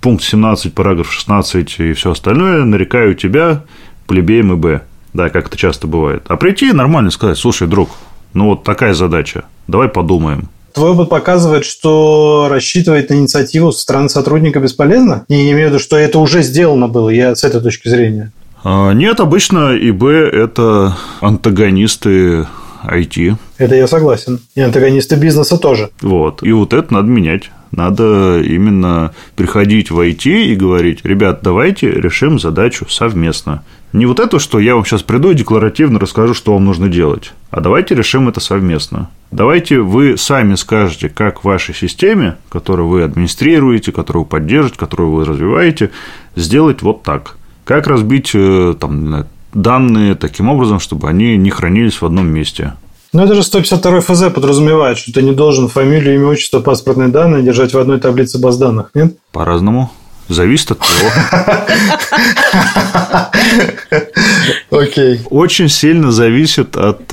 [0.00, 3.62] пункт 17, параграф 16 и все остальное, нарекаю тебя
[4.06, 4.82] плебеем и Б.
[5.14, 6.24] Да, как это часто бывает.
[6.26, 7.90] А прийти нормально сказать, слушай, друг,
[8.32, 10.48] ну вот такая задача, давай подумаем.
[10.72, 15.24] Твой опыт показывает, что рассчитывать на инициативу со стороны сотрудника бесполезно?
[15.28, 18.32] Не имею в виду, что это уже сделано было, я с этой точки зрения.
[18.64, 20.02] А, нет, обычно ИБ–
[20.32, 22.46] это антагонисты
[22.86, 23.36] IT.
[23.58, 24.40] Это я согласен.
[24.54, 25.90] И антагонисты бизнеса тоже.
[26.00, 26.42] Вот.
[26.42, 27.50] И вот это надо менять.
[27.72, 33.64] Надо именно приходить в IT и говорить, ребят, давайте решим задачу совместно.
[33.92, 37.32] Не вот это, что я вам сейчас приду и декларативно расскажу, что вам нужно делать,
[37.50, 39.10] а давайте решим это совместно.
[39.30, 45.10] Давайте вы сами скажете, как в вашей системе, которую вы администрируете, которую вы поддерживаете, которую
[45.12, 45.90] вы развиваете,
[46.36, 47.36] сделать вот так.
[47.64, 52.74] Как разбить э, там, данные таким образом, чтобы они не хранились в одном месте.
[53.12, 57.42] Ну, это же 152 ФЗ подразумевает, что ты не должен фамилию, имя, отчество, паспортные данные
[57.42, 59.16] держать в одной таблице баз данных, нет?
[59.30, 59.90] По-разному.
[60.28, 61.10] Зависит от того.
[64.82, 65.20] Окей.
[65.30, 67.12] Очень сильно зависит от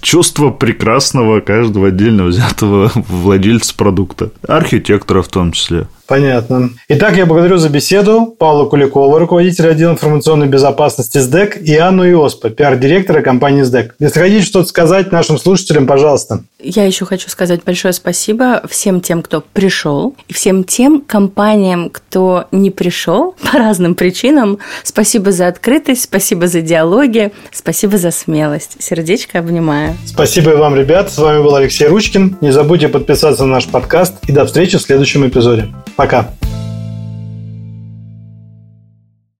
[0.00, 4.30] чувства прекрасного каждого отдельно взятого владельца продукта.
[4.46, 5.86] Архитектора в том числе.
[6.08, 6.70] Понятно.
[6.88, 12.48] Итак, я благодарю за беседу Павла Куликова, руководителя отдела информационной безопасности СДЭК, и Анну Иоспа,
[12.48, 13.94] пиар-директора компании СДЭК.
[13.98, 16.42] Если хотите что-то сказать нашим слушателям, пожалуйста.
[16.60, 22.46] Я еще хочу сказать большое спасибо всем тем, кто пришел, и всем тем компаниям, кто
[22.52, 24.58] не пришел по разным причинам.
[24.84, 28.78] Спасибо за открытость, спасибо за диалоги, спасибо за смелость.
[28.80, 29.87] Сердечко обнимаю.
[30.06, 31.10] Спасибо и вам, ребят.
[31.10, 32.38] С вами был Алексей Ручкин.
[32.40, 35.68] Не забудьте подписаться на наш подкаст и до встречи в следующем эпизоде.
[35.96, 36.30] Пока.